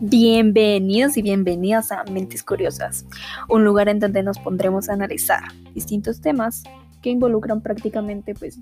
Bienvenidos 0.00 1.16
y 1.16 1.22
bienvenidas 1.22 1.90
a 1.90 2.04
Mentes 2.04 2.42
Curiosas, 2.44 3.04
un 3.48 3.64
lugar 3.64 3.88
en 3.88 3.98
donde 3.98 4.22
nos 4.22 4.38
pondremos 4.38 4.88
a 4.88 4.92
analizar 4.92 5.42
distintos 5.74 6.20
temas 6.20 6.62
que 7.02 7.10
involucran 7.10 7.60
prácticamente 7.60 8.34
pues 8.34 8.60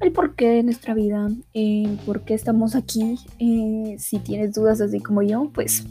el 0.00 0.12
porqué 0.12 0.48
de 0.48 0.62
nuestra 0.62 0.94
vida, 0.94 1.28
el 1.54 1.98
por 2.06 2.22
qué 2.24 2.34
estamos 2.34 2.76
aquí. 2.76 3.18
Eh, 3.38 3.96
si 3.98 4.18
tienes 4.20 4.54
dudas 4.54 4.80
así 4.80 5.00
como 5.00 5.22
yo, 5.22 5.50
pues 5.52 5.84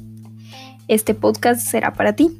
este 0.87 1.13
podcast 1.13 1.61
será 1.61 1.93
para 1.93 2.13
ti. 2.13 2.39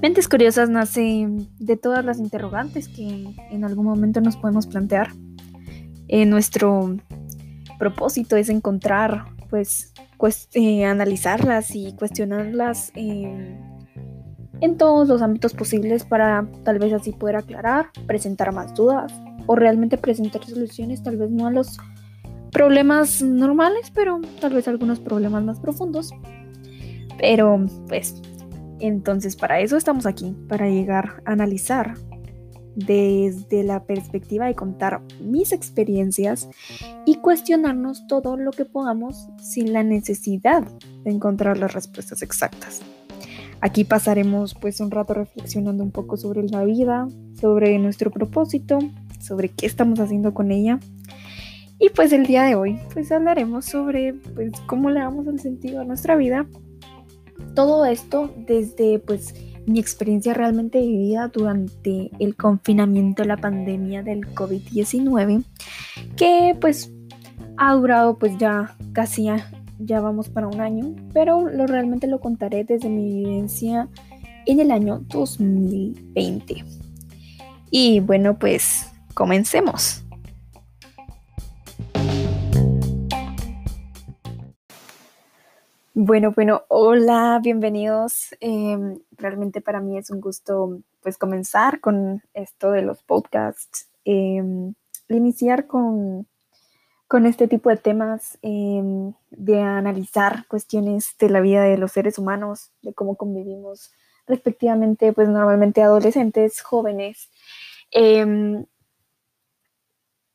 Mentes 0.00 0.28
Curiosas 0.28 0.70
nace 0.70 1.28
de 1.58 1.76
todas 1.76 2.04
las 2.04 2.18
interrogantes 2.18 2.88
que 2.88 3.26
en 3.50 3.64
algún 3.64 3.86
momento 3.86 4.20
nos 4.20 4.36
podemos 4.36 4.66
plantear. 4.66 5.10
Eh, 6.08 6.26
nuestro 6.26 6.96
propósito 7.78 8.36
es 8.36 8.48
encontrar 8.48 9.24
pues 9.50 9.92
eh, 10.54 10.84
analizarlas 10.84 11.74
y 11.74 11.92
cuestionarlas 11.92 12.92
en 12.94 14.76
todos 14.78 15.08
los 15.08 15.22
ámbitos 15.22 15.52
posibles 15.54 16.04
para 16.04 16.46
tal 16.64 16.78
vez 16.78 16.92
así 16.92 17.12
poder 17.12 17.36
aclarar, 17.36 17.90
presentar 18.06 18.52
más 18.52 18.74
dudas 18.74 19.12
o 19.46 19.54
realmente 19.54 19.98
presentar 19.98 20.44
soluciones, 20.44 21.02
tal 21.02 21.16
vez 21.16 21.30
no 21.30 21.46
a 21.46 21.50
los 21.50 21.78
problemas 22.50 23.22
normales, 23.22 23.92
pero 23.94 24.20
tal 24.40 24.54
vez 24.54 24.66
algunos 24.68 24.98
problemas 24.98 25.44
más 25.44 25.60
profundos. 25.60 26.12
Pero 27.18 27.64
pues 27.88 28.20
entonces 28.80 29.36
para 29.36 29.60
eso 29.60 29.76
estamos 29.76 30.06
aquí, 30.06 30.34
para 30.48 30.68
llegar 30.68 31.22
a 31.24 31.32
analizar 31.32 31.94
desde 32.76 33.64
la 33.64 33.84
perspectiva 33.84 34.46
de 34.46 34.54
contar 34.54 35.00
mis 35.20 35.52
experiencias 35.52 36.48
y 37.06 37.16
cuestionarnos 37.16 38.06
todo 38.06 38.36
lo 38.36 38.52
que 38.52 38.66
podamos 38.66 39.28
sin 39.42 39.72
la 39.72 39.82
necesidad 39.82 40.62
de 41.02 41.10
encontrar 41.10 41.58
las 41.58 41.72
respuestas 41.72 42.22
exactas. 42.22 42.82
Aquí 43.60 43.84
pasaremos 43.84 44.54
pues 44.54 44.80
un 44.80 44.90
rato 44.90 45.14
reflexionando 45.14 45.82
un 45.82 45.90
poco 45.90 46.18
sobre 46.18 46.42
la 46.44 46.64
vida, 46.64 47.08
sobre 47.40 47.78
nuestro 47.78 48.10
propósito, 48.10 48.78
sobre 49.18 49.48
qué 49.48 49.66
estamos 49.66 49.98
haciendo 49.98 50.34
con 50.34 50.52
ella. 50.52 50.78
Y 51.78 51.88
pues 51.90 52.12
el 52.12 52.26
día 52.26 52.42
de 52.44 52.54
hoy 52.54 52.78
pues 52.92 53.10
hablaremos 53.10 53.64
sobre 53.64 54.14
pues 54.34 54.52
cómo 54.66 54.90
le 54.90 55.00
damos 55.00 55.26
el 55.26 55.40
sentido 55.40 55.80
a 55.80 55.84
nuestra 55.84 56.16
vida. 56.16 56.46
Todo 57.54 57.86
esto 57.86 58.32
desde 58.36 58.98
pues 58.98 59.34
mi 59.66 59.78
experiencia 59.78 60.32
realmente 60.34 60.80
vivida 60.80 61.28
durante 61.28 62.10
el 62.18 62.36
confinamiento 62.36 63.24
la 63.24 63.36
pandemia 63.36 64.02
del 64.02 64.32
COVID-19, 64.34 65.44
que 66.16 66.56
pues 66.60 66.92
ha 67.56 67.74
durado 67.74 68.18
pues 68.18 68.36
ya 68.38 68.76
casi 68.92 69.28
ya 69.78 70.00
vamos 70.00 70.28
para 70.28 70.46
un 70.46 70.60
año, 70.60 70.94
pero 71.12 71.48
lo 71.48 71.66
realmente 71.66 72.06
lo 72.06 72.20
contaré 72.20 72.64
desde 72.64 72.88
mi 72.88 73.24
vivencia 73.24 73.88
en 74.46 74.60
el 74.60 74.70
año 74.70 75.00
2020. 75.08 76.64
Y 77.70 78.00
bueno, 78.00 78.38
pues 78.38 78.90
comencemos. 79.14 80.05
Bueno, 85.98 86.32
bueno, 86.32 86.64
hola, 86.68 87.40
bienvenidos. 87.42 88.36
Em, 88.40 88.98
realmente 89.12 89.62
para 89.62 89.80
mí 89.80 89.96
es 89.96 90.10
un 90.10 90.20
gusto 90.20 90.82
pues 91.00 91.16
comenzar 91.16 91.80
con 91.80 92.22
esto 92.34 92.70
de 92.70 92.82
los 92.82 93.02
podcasts, 93.02 93.88
em, 94.04 94.74
iniciar 95.08 95.66
con, 95.66 96.28
con, 97.08 97.24
este 97.24 97.48
tipo 97.48 97.70
de 97.70 97.78
temas, 97.78 98.38
em, 98.42 99.14
de 99.30 99.62
analizar 99.62 100.46
cuestiones 100.48 101.16
de 101.18 101.30
la 101.30 101.40
vida 101.40 101.62
de 101.64 101.78
los 101.78 101.92
seres 101.92 102.18
humanos, 102.18 102.72
de 102.82 102.92
cómo 102.92 103.16
convivimos 103.16 103.90
respectivamente, 104.26 105.14
pues 105.14 105.30
normalmente 105.30 105.82
adolescentes, 105.82 106.60
jóvenes. 106.60 107.30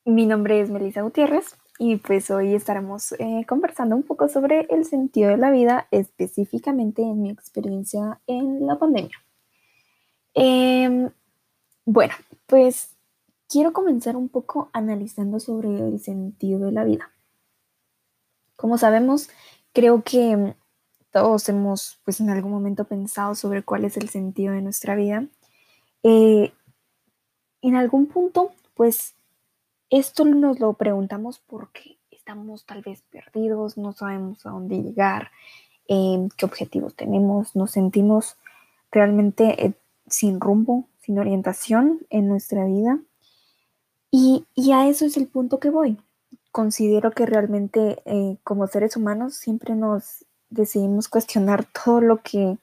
mi 0.06 0.26
nombre 0.26 0.62
es 0.62 0.70
Melissa 0.72 1.02
Gutiérrez 1.02 1.56
y 1.84 1.96
pues 1.96 2.30
hoy 2.30 2.54
estaremos 2.54 3.14
eh, 3.14 3.44
conversando 3.48 3.96
un 3.96 4.04
poco 4.04 4.28
sobre 4.28 4.68
el 4.70 4.86
sentido 4.86 5.32
de 5.32 5.38
la 5.38 5.50
vida, 5.50 5.88
específicamente 5.90 7.02
en 7.02 7.24
mi 7.24 7.32
experiencia 7.32 8.22
en 8.28 8.68
la 8.68 8.78
pandemia. 8.78 9.18
Em, 10.36 11.10
bueno, 11.84 12.14
pues 12.46 12.96
quiero 13.50 13.74
comenzar 13.74 14.16
un 14.16 14.30
poco 14.30 14.70
analizando 14.74 15.40
sobre 15.40 15.70
el 15.70 16.00
sentido 16.00 16.60
de 16.60 16.72
la 16.72 16.84
vida. 16.84 17.10
Como 18.56 18.78
sabemos, 18.78 19.32
creo 19.74 20.04
que 20.04 20.54
todos 21.10 21.50
hemos 21.50 22.00
pues 22.06 22.20
en 22.20 22.30
algún 22.30 22.52
momento 22.52 22.84
pensado 22.86 23.34
sobre 23.34 23.64
cuál 23.64 23.86
es 23.86 23.98
el 23.98 24.10
sentido 24.10 24.54
de 24.54 24.62
nuestra 24.62 24.94
vida. 24.94 25.26
Eh, 26.04 26.54
en 27.64 27.76
algún 27.76 28.06
punto, 28.06 28.52
pues 28.76 29.16
esto 29.92 30.26
nos 30.26 30.60
lo 30.60 30.74
preguntamos 30.74 31.40
porque 31.40 31.98
estamos 32.10 32.66
tal 32.66 32.82
vez 32.82 33.04
perdidos, 33.12 33.78
no 33.78 33.92
sabemos 33.92 34.46
a 34.46 34.52
dónde 34.52 34.82
llegar, 34.82 35.32
em, 35.88 36.30
qué 36.38 36.46
objetivos 36.46 36.96
tenemos, 36.96 37.56
nos 37.56 37.72
sentimos 37.72 38.38
realmente 38.92 39.66
eh, 39.66 39.74
sin 40.08 40.40
rumbo, 40.40 40.88
sin 41.00 41.20
orientación 41.20 42.00
en 42.10 42.30
nuestra 42.30 42.66
vida. 42.66 43.00
Y, 44.12 44.46
a 44.74 44.88
eso 44.88 45.06
es 45.06 45.18
el 45.18 45.28
punto 45.28 45.60
que 45.60 45.70
voy. 45.70 45.98
Considero 46.52 47.12
que 47.12 47.26
realmente 47.26 48.02
eh, 48.06 48.38
como 48.44 48.68
seres 48.68 48.98
humanos 48.98 49.36
siempre 49.36 49.76
nos 49.76 50.26
decidimos 50.50 51.08
cuestionar 51.08 51.66
todo 51.86 52.02
lo 52.02 52.22
que, 52.22 52.58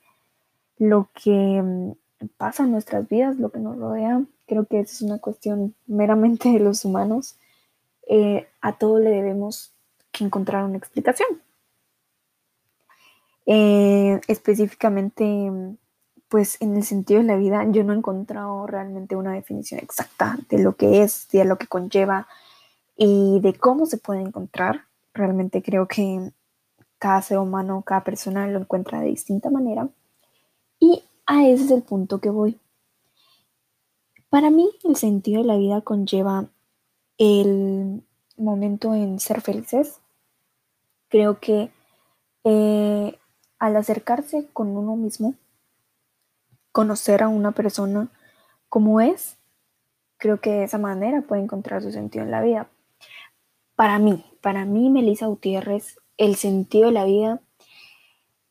mm, 1.63 1.93
pasa 2.37 2.65
en 2.65 2.73
nuestras 2.73 3.09
vidas, 3.09 3.39
lo 3.39 3.51
que 3.51 3.61
nos 3.61 3.77
rodea, 3.79 4.23
Creo 4.49 4.65
que 4.65 4.81
es 4.81 5.03
una 5.03 5.19
cuestión 5.19 5.75
meramente 5.87 6.49
de 6.49 6.59
los 6.59 6.85
humanos. 6.85 7.37
Eh, 8.09 8.49
a 8.63 8.79
todo 8.79 8.99
le 8.99 9.11
debemos 9.11 9.73
que 10.11 10.25
encontrar 10.25 10.65
una 10.65 10.79
explicación. 10.79 11.29
Eh, 13.47 14.21
específicamente, 14.27 15.53
pues 16.29 16.61
en 16.61 16.77
el 16.77 16.85
sentido 16.85 17.21
de 17.21 17.27
la 17.27 17.37
vida, 17.37 17.65
yo 17.71 17.85
no 17.85 17.93
he 17.93 17.97
encontrado 17.97 18.67
realmente 18.67 19.17
una 19.17 19.33
definición 19.33 19.81
exacta 19.81 20.39
de 20.49 20.59
lo 20.59 20.77
que 20.77 21.03
es, 21.03 21.29
de 21.31 21.45
lo 21.45 21.59
que 21.59 21.67
conlleva 21.67 22.27
y 22.97 23.41
de 23.41 23.55
cómo 23.55 23.87
se 23.87 23.99
puede 23.99 24.23
encontrar. 24.23 24.87
Realmente 25.15 25.63
creo 25.63 25.87
que 25.87 26.33
cada 26.99 27.23
ser 27.23 27.39
humano, 27.39 27.83
cada 27.83 28.03
persona 28.03 28.47
lo 28.49 28.59
encuentra 28.61 29.01
de 29.01 29.09
distinta 29.09 29.51
manera. 29.51 29.89
Y 30.81 31.03
a 31.27 31.47
ese 31.47 31.65
es 31.65 31.71
el 31.71 31.83
punto 31.83 32.19
que 32.19 32.31
voy. 32.31 32.59
Para 34.31 34.51
mí 34.51 34.71
el 34.85 34.97
sentido 34.97 35.43
de 35.43 35.49
la 35.49 35.57
vida 35.57 35.81
conlleva 35.81 36.49
el 37.17 38.03
momento 38.37 38.95
en 38.95 39.19
ser 39.21 39.41
felices. 39.41 40.01
Creo 41.09 41.41
que 41.41 41.71
eh, 42.45 43.19
al 43.59 43.77
acercarse 43.77 44.49
con 44.53 44.77
uno 44.77 44.97
mismo, 44.97 45.35
conocer 46.73 47.23
a 47.23 47.29
una 47.29 47.53
persona 47.53 48.09
como 48.69 49.01
es, 49.01 49.37
creo 50.19 50.41
que 50.41 50.51
de 50.51 50.65
esa 50.65 50.79
manera 50.79 51.23
puede 51.23 51.43
encontrar 51.43 51.83
su 51.83 51.91
sentido 51.91 52.25
en 52.25 52.31
la 52.31 52.43
vida. 52.43 52.69
Para 53.75 53.99
mí, 53.99 54.25
para 54.43 54.65
mí, 54.65 54.91
Melissa 54.91 55.27
Gutiérrez, 55.27 55.99
el 56.19 56.37
sentido 56.37 56.87
de 56.87 56.93
la 56.93 57.05
vida 57.05 57.41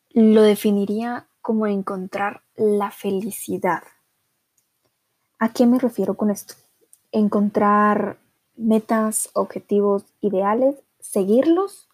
lo 0.10 0.42
definiría 0.42 1.28
como 1.42 1.68
encontrar 1.68 2.42
la 2.56 2.92
felicidad. 2.92 3.84
¿A 5.40 5.54
qué 5.54 5.68
me 5.68 5.78
refiero 5.78 6.16
con 6.16 6.32
esto? 6.32 6.56
Encontrar 7.12 8.18
metas, 8.56 9.30
objetivos, 9.34 10.04
ideales, 10.20 10.76
seguirlos, 11.00 11.88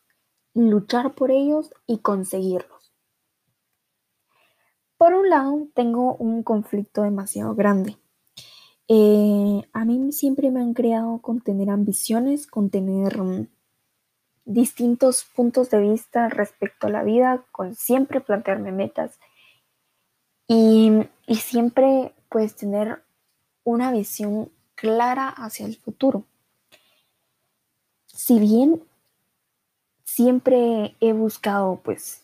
luchar 0.54 1.14
por 1.14 1.30
ellos 1.30 1.74
y 1.86 1.98
conseguirlos. 1.98 2.94
Por 4.98 5.14
un 5.14 5.30
lado, 5.30 5.68
tengo 5.74 6.16
un 6.16 6.44
conflicto 6.44 7.02
demasiado 7.02 7.54
grande. 7.56 7.98
Eh, 8.88 9.62
a 9.74 9.84
mí 9.84 10.14
siempre 10.14 10.50
me 10.50 10.62
han 10.62 10.74
creado 10.74 11.20
con 11.20 11.42
tener 11.42 11.70
ambiciones, 11.70 12.48
con 12.48 12.70
tener 12.70 13.22
mm, 13.22 13.48
distintos 14.46 15.26
puntos 15.36 15.70
de 15.70 15.80
vista 15.80 16.30
respecto 16.30 16.88
a 16.88 16.92
la 16.92 17.04
vida, 17.04 17.46
con 17.52 17.76
siempre 17.76 18.22
plantearme 18.22 18.72
metas 18.72 19.20
y, 20.48 20.92
y 21.28 21.36
siempre 21.36 22.14
pues 22.30 22.56
tener 22.56 23.03
una 23.64 23.92
visión 23.92 24.50
clara 24.76 25.30
hacia 25.30 25.66
el 25.66 25.78
futuro. 25.78 26.26
Si 28.08 28.40
bien 28.40 28.84
siempre 30.04 30.96
he 31.00 31.14
buscado 31.14 31.80
pues 31.84 32.24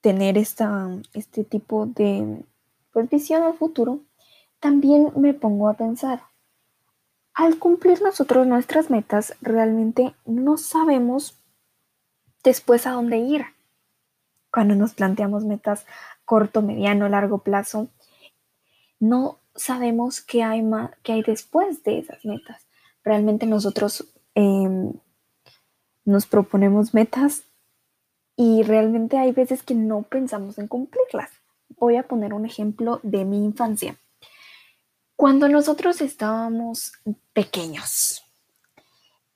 tener 0.00 0.38
esta, 0.38 0.88
este 1.14 1.44
tipo 1.44 1.86
de 1.86 2.44
pues, 2.92 3.10
visión 3.10 3.42
al 3.42 3.54
futuro, 3.54 4.00
también 4.60 5.12
me 5.16 5.34
pongo 5.34 5.68
a 5.68 5.74
pensar, 5.74 6.22
al 7.34 7.58
cumplir 7.58 8.00
nosotros 8.00 8.46
nuestras 8.46 8.88
metas, 8.88 9.34
realmente 9.42 10.14
no 10.24 10.56
sabemos 10.56 11.38
después 12.42 12.86
a 12.86 12.92
dónde 12.92 13.18
ir. 13.18 13.44
Cuando 14.50 14.74
nos 14.74 14.94
planteamos 14.94 15.44
metas 15.44 15.84
corto, 16.24 16.62
mediano, 16.62 17.08
largo 17.08 17.38
plazo, 17.38 17.88
no 18.98 19.38
sabemos 19.56 20.20
qué 20.20 20.42
hay, 20.42 20.62
qué 21.02 21.12
hay 21.12 21.22
después 21.22 21.82
de 21.82 21.98
esas 21.98 22.24
metas. 22.24 22.66
Realmente 23.04 23.46
nosotros 23.46 24.06
em, 24.34 24.92
nos 26.04 26.26
proponemos 26.26 26.94
metas 26.94 27.44
y 28.36 28.62
realmente 28.62 29.18
hay 29.18 29.32
veces 29.32 29.62
que 29.62 29.74
no 29.74 30.02
pensamos 30.02 30.58
en 30.58 30.68
cumplirlas. 30.68 31.30
Voy 31.78 31.96
a 31.96 32.06
poner 32.06 32.34
un 32.34 32.46
ejemplo 32.46 33.00
de 33.02 33.24
mi 33.24 33.44
infancia. 33.44 33.98
Cuando 35.16 35.48
nosotros 35.48 36.00
estábamos 36.02 36.92
pequeños, 37.32 38.22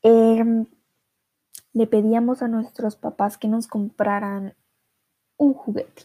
em, 0.03 0.67
le 1.73 1.87
pedíamos 1.87 2.43
a 2.43 2.49
nuestros 2.49 2.97
papás 2.97 3.39
que 3.39 3.49
nos 3.49 3.67
compraran 3.67 4.55
un 5.37 5.55
juguete, 5.55 6.05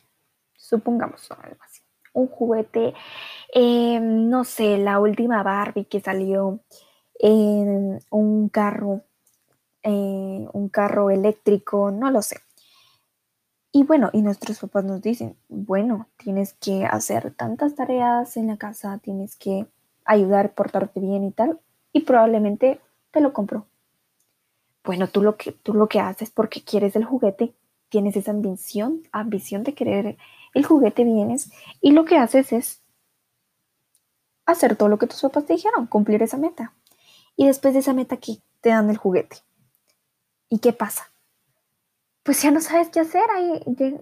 supongamos 0.56 1.30
algo 1.32 1.60
un 2.16 2.28
juguete, 2.28 2.94
em, 3.54 4.30
no 4.30 4.44
sé, 4.44 4.78
la 4.78 5.00
última 5.00 5.44
Barbie 5.44 5.86
que 5.86 6.00
salió, 6.02 6.60
en 7.20 8.00
un 8.10 8.50
carro, 8.50 9.02
eh, 9.84 10.48
un 10.52 10.70
carro 10.70 11.10
eléctrico, 11.12 11.92
no 11.92 12.12
lo 12.12 12.22
sé. 12.22 12.38
Y 13.72 13.84
bueno, 13.84 14.10
y 14.14 14.22
nuestros 14.22 14.60
papás 14.60 14.86
nos 14.86 15.02
dicen, 15.02 15.36
bueno, 15.50 16.08
tienes 16.18 16.54
que 16.54 16.86
hacer 16.86 17.34
tantas 17.34 17.76
tareas 17.76 18.38
en 18.38 18.48
la 18.48 18.58
casa, 18.58 19.00
tienes 19.00 19.36
que 19.36 19.68
ayudar, 20.06 20.54
portarte 20.54 21.00
bien 21.00 21.26
y 21.26 21.32
tal, 21.32 21.60
y 21.92 22.02
probablemente 22.02 22.80
te 23.12 23.22
lo 23.22 23.34
compro. 23.34 23.66
Bueno, 24.84 25.08
tú 25.08 25.22
lo 25.22 25.36
que, 25.36 25.52
tú 25.52 25.74
lo 25.74 25.88
que 25.88 26.00
haces 26.00 26.30
porque 26.32 26.64
quieres 26.64 26.96
el 26.96 27.06
juguete, 27.06 27.54
tienes 27.90 28.16
esa 28.16 28.32
ambición, 28.32 29.04
ambición 29.12 29.64
de 29.64 29.74
querer 29.74 30.18
el 30.56 30.66
juguete, 30.66 31.04
vienes, 31.04 31.52
y 31.82 31.92
lo 31.92 32.06
que 32.06 32.18
haces 32.18 32.52
es 32.52 32.82
hacer 34.48 34.76
todo 34.76 34.90
lo 34.90 34.98
que 34.98 35.08
tus 35.08 35.22
papás 35.22 35.46
te 35.46 35.54
dijeron, 35.54 35.86
cumplir 35.86 36.24
esa 36.24 36.38
meta. 36.38 36.74
Y 37.36 37.46
después 37.46 37.74
de 37.76 37.82
esa 37.82 37.94
meta, 37.94 38.16
aquí 38.16 38.42
te 38.62 38.70
dan 38.70 38.90
el 38.90 38.98
juguete. 38.98 39.38
¿Y 40.50 40.60
qué 40.60 40.74
pasa? 40.74 41.12
pues 42.26 42.42
ya 42.42 42.50
no 42.50 42.60
sabes 42.60 42.90
qué 42.90 43.00
hacer. 43.00 43.22
Ahí 43.36 43.62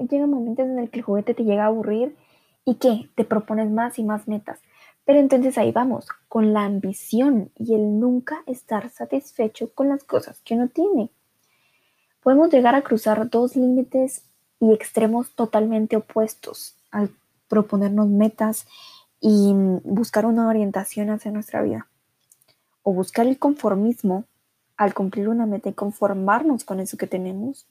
llega 0.10 0.26
momentos 0.26 0.66
en 0.66 0.80
el 0.80 0.90
que 0.90 1.00
el 1.00 1.06
juguete 1.06 1.34
te 1.34 1.44
llega 1.44 1.66
a 1.66 1.68
aburrir 1.68 2.16
y 2.64 2.76
que 2.76 3.10
te 3.16 3.26
propones 3.26 3.70
más 3.70 4.00
y 4.00 4.04
más 4.04 4.30
metas. 4.30 4.62
Pero 5.04 5.20
entonces 5.20 5.58
ahí 5.58 5.74
vamos, 5.74 6.08
con 6.30 6.54
la 6.54 6.64
ambición 6.64 7.52
y 7.60 7.76
el 7.76 8.00
nunca 8.00 8.42
estar 8.48 8.90
satisfecho 8.90 9.74
con 9.74 9.90
las 9.90 10.06
cosas 10.06 10.40
que 10.40 10.54
uno 10.54 10.70
tiene. 10.70 11.10
Podemos 12.22 12.50
llegar 12.50 12.76
a 12.76 12.82
cruzar 12.82 13.30
dos 13.30 13.58
límites 13.58 14.24
y 14.64 14.74
extremos 14.74 15.32
totalmente 15.36 15.98
opuestos 15.98 16.76
al 16.90 17.10
proponernos 17.50 18.08
metas 18.08 18.66
y 19.20 19.52
buscar 19.84 20.26
una 20.26 20.48
orientación 20.48 21.10
hacia 21.10 21.32
nuestra 21.32 21.62
vida. 21.62 21.88
O 22.82 22.94
buscar 22.94 23.28
el 23.28 23.38
conformismo 23.38 24.24
al 24.78 24.94
cumplir 24.94 25.28
una 25.28 25.46
meta 25.46 25.70
y 25.70 25.74
conformarnos 25.74 26.64
con 26.64 26.80
eso 26.80 26.98
que 26.98 27.08
tenemos 27.08 27.68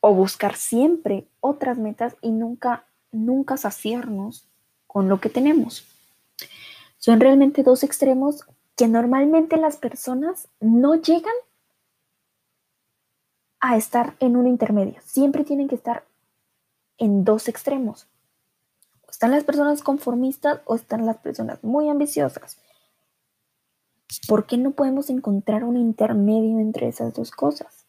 o 0.00 0.14
buscar 0.14 0.54
siempre 0.54 1.26
otras 1.40 1.76
metas 1.76 2.14
y 2.20 2.30
nunca, 2.30 2.84
nunca 3.10 3.56
saciarnos 3.56 4.46
con 4.86 5.08
lo 5.08 5.20
que 5.20 5.28
tenemos. 5.28 5.84
Son 6.98 7.18
realmente 7.18 7.64
dos 7.64 7.82
extremos 7.82 8.44
que 8.76 8.86
normalmente 8.86 9.56
las 9.56 9.76
personas 9.76 10.46
no 10.60 10.94
llegan 10.94 11.34
a 13.60 13.76
estar 13.76 14.14
en 14.20 14.36
un 14.36 14.46
intermedio. 14.46 15.00
Siempre 15.04 15.44
tienen 15.44 15.68
que 15.68 15.74
estar 15.74 16.04
en 16.98 17.24
dos 17.24 17.48
extremos. 17.48 18.06
Están 19.10 19.30
las 19.30 19.44
personas 19.44 19.82
conformistas 19.82 20.60
o 20.64 20.74
están 20.74 21.06
las 21.06 21.18
personas 21.18 21.62
muy 21.64 21.88
ambiciosas. 21.88 22.58
¿Por 24.26 24.46
qué 24.46 24.56
no 24.56 24.72
podemos 24.72 25.10
encontrar 25.10 25.64
un 25.64 25.76
intermedio 25.76 26.58
entre 26.60 26.88
esas 26.88 27.14
dos 27.14 27.30
cosas? 27.30 27.84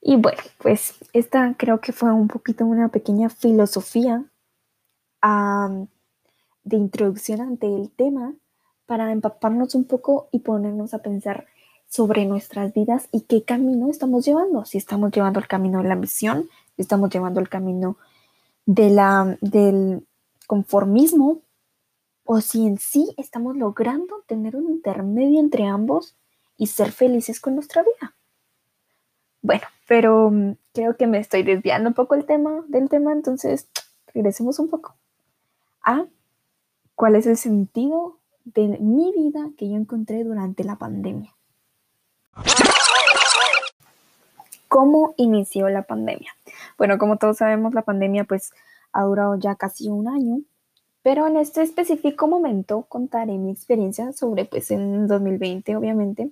Y 0.00 0.16
bueno, 0.16 0.42
pues 0.58 0.94
esta 1.12 1.54
creo 1.56 1.80
que 1.80 1.92
fue 1.92 2.12
un 2.12 2.28
poquito 2.28 2.66
una 2.66 2.88
pequeña 2.88 3.30
filosofía 3.30 4.24
de 5.22 6.76
introducción 6.76 7.40
ante 7.40 7.74
el 7.74 7.90
tema 7.90 8.34
para 8.84 9.10
empaparnos 9.12 9.74
un 9.74 9.84
poco 9.84 10.28
y 10.30 10.40
ponernos 10.40 10.92
a 10.92 10.98
pensar 10.98 11.46
sobre 11.88 12.26
nuestras 12.26 12.72
vidas 12.72 13.08
y 13.12 13.22
qué 13.22 13.42
camino 13.42 13.90
estamos 13.90 14.24
llevando. 14.24 14.64
Si 14.64 14.78
estamos 14.78 15.12
llevando 15.12 15.38
el 15.38 15.46
camino 15.46 15.82
de 15.82 15.88
la 15.88 15.94
ambición, 15.94 16.48
si 16.76 16.82
estamos 16.82 17.10
llevando 17.10 17.40
el 17.40 17.48
camino 17.48 17.96
de 18.66 18.90
la, 18.90 19.38
del 19.40 20.06
conformismo 20.46 21.40
o 22.24 22.40
si 22.40 22.66
en 22.66 22.78
sí 22.78 23.14
estamos 23.16 23.56
logrando 23.56 24.22
tener 24.26 24.56
un 24.56 24.70
intermedio 24.70 25.40
entre 25.40 25.66
ambos 25.66 26.16
y 26.56 26.68
ser 26.68 26.92
felices 26.92 27.40
con 27.40 27.54
nuestra 27.54 27.82
vida. 27.82 28.14
Bueno, 29.42 29.64
pero 29.86 30.30
mm, 30.30 30.56
creo 30.72 30.96
que 30.96 31.06
me 31.06 31.18
estoy 31.18 31.42
desviando 31.42 31.90
un 31.90 31.94
poco 31.94 32.14
el 32.14 32.24
tema, 32.24 32.64
del 32.68 32.88
tema, 32.88 33.12
entonces 33.12 33.68
regresemos 34.14 34.58
un 34.58 34.68
poco 34.68 34.94
a 35.82 36.06
cuál 36.94 37.16
es 37.16 37.26
el 37.26 37.36
sentido 37.36 38.18
de 38.44 38.78
mi 38.78 39.12
vida 39.12 39.50
que 39.56 39.68
yo 39.68 39.76
encontré 39.76 40.24
durante 40.24 40.64
la 40.64 40.76
pandemia. 40.76 41.33
¿Cómo 44.68 45.14
inició 45.16 45.68
la 45.68 45.82
pandemia? 45.82 46.32
Bueno, 46.76 46.98
como 46.98 47.16
todos 47.16 47.36
sabemos, 47.38 47.74
la 47.74 47.82
pandemia 47.82 48.24
pues 48.24 48.52
ha 48.92 49.02
durado 49.04 49.36
ya 49.36 49.54
casi 49.54 49.88
un 49.88 50.08
año, 50.08 50.40
pero 51.02 51.26
en 51.26 51.36
este 51.36 51.62
específico 51.62 52.26
momento 52.26 52.82
contaré 52.88 53.38
mi 53.38 53.52
experiencia 53.52 54.12
sobre 54.12 54.46
pues 54.46 54.70
en 54.70 55.06
2020, 55.06 55.76
obviamente, 55.76 56.30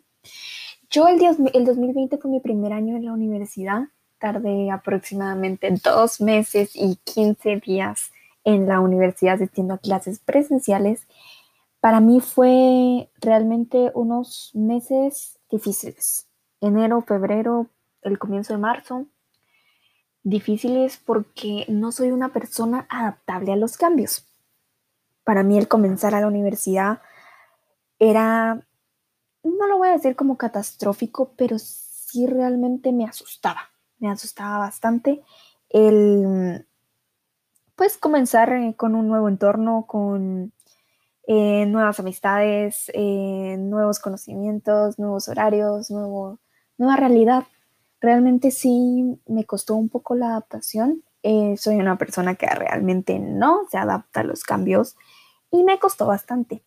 yo 0.90 1.08
el, 1.08 1.20
el 1.54 1.64
2020 1.64 2.19
fue 2.19 2.31
mi 2.31 2.40
primer 2.40 2.72
año 2.72 2.96
en 2.96 3.05
la 3.05 3.12
universidad. 3.12 3.84
Tardé 4.19 4.70
aproximadamente 4.70 5.72
dos 5.82 6.20
meses 6.20 6.72
y 6.75 6.96
15 7.05 7.56
días 7.64 8.12
en 8.44 8.66
la 8.66 8.81
universidad 8.81 9.37
asistiendo 9.37 9.75
a 9.75 9.78
clases 9.78 10.19
presenciales. 10.19 11.06
Para 11.81 12.00
mí 12.00 12.20
fue 12.20 13.08
realmente 13.20 13.90
unos 13.94 14.50
meses 14.55 15.38
difíciles. 15.52 16.26
Enero, 16.60 17.03
febrero, 17.03 17.69
el 18.03 18.19
comienzo 18.19 18.55
de 18.55 18.58
marzo. 18.58 19.06
Difíciles 20.24 21.00
porque 21.05 21.65
no 21.69 21.93
soy 21.93 22.10
una 22.10 22.32
persona 22.32 22.86
adaptable 22.91 23.53
a 23.53 23.56
los 23.56 23.76
cambios. 23.76 24.26
Para 25.22 25.44
mí 25.44 25.56
el 25.58 25.69
comenzar 25.69 26.17
a 26.17 26.20
la 26.20 26.26
universidad 26.26 27.00
era 28.00 28.67
no 29.44 29.67
lo 29.67 29.79
voy 29.79 29.88
a 29.88 29.93
decir 29.93 30.17
como 30.17 30.36
catastrófico, 30.36 31.32
pero 31.36 31.58
sí 31.58 32.26
realmente 32.26 32.93
me 32.93 33.05
asustaba. 33.05 33.70
Me 33.98 34.10
asustaba 34.10 34.58
bastante 34.58 35.22
el, 35.69 36.67
pues, 37.76 37.96
comenzar 37.98 38.53
eh, 38.53 38.74
con 38.76 38.94
un 38.94 39.08
nuevo 39.08 39.29
entorno, 39.29 39.86
con 39.86 40.53
eh, 41.26 41.67
nuevas 41.67 42.00
amistades, 42.00 42.91
eh, 42.94 43.56
nuevos 43.58 43.98
conocimientos, 44.00 44.98
nuevos 44.98 45.29
horarios, 45.29 45.91
nuevo, 45.91 46.38
nueva 46.79 46.96
realidad. 46.96 47.44
Realmente 48.00 48.50
sí 48.50 49.20
me 49.26 49.44
costó 49.44 49.76
un 49.76 49.88
poco 49.88 50.14
la 50.14 50.29
adaptación. 50.29 51.02
soy 51.56 51.76
una 51.76 51.96
persona 51.96 52.34
que 52.34 52.46
realmente 52.46 53.19
no 53.20 53.60
se 53.70 53.79
adapta 53.79 54.20
a 54.20 54.24
los 54.24 54.43
cambios 54.43 54.96
y 55.52 55.62
me 55.62 55.79
costó 55.79 56.06
bastante. 56.06 56.64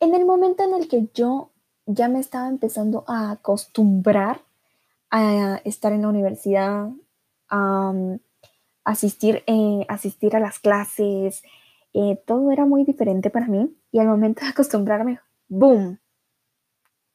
En 0.00 0.14
el 0.14 0.26
momento 0.26 0.62
en 0.64 0.74
el 0.74 0.86
que 0.86 1.08
yo 1.14 1.50
ya 1.86 2.08
me 2.08 2.20
estaba 2.20 2.48
empezando 2.48 3.04
a 3.08 3.30
acostumbrar 3.30 4.42
a 5.10 5.60
estar 5.64 5.92
en 5.92 6.02
la 6.02 6.08
universidad, 6.08 6.90
a 7.48 7.92
asistir, 8.84 9.44
eh, 9.46 9.86
asistir 9.88 10.34
a 10.34 10.40
las 10.40 10.58
clases, 10.58 11.42
eh, 11.94 12.20
todo 12.26 12.50
era 12.50 12.66
muy 12.66 12.84
diferente 12.84 13.30
para 13.30 13.46
mí 13.46 13.74
y 13.92 14.00
al 14.00 14.08
momento 14.08 14.42
de 14.42 14.48
acostumbrarme, 14.48 15.20
¡boom! 15.48 15.98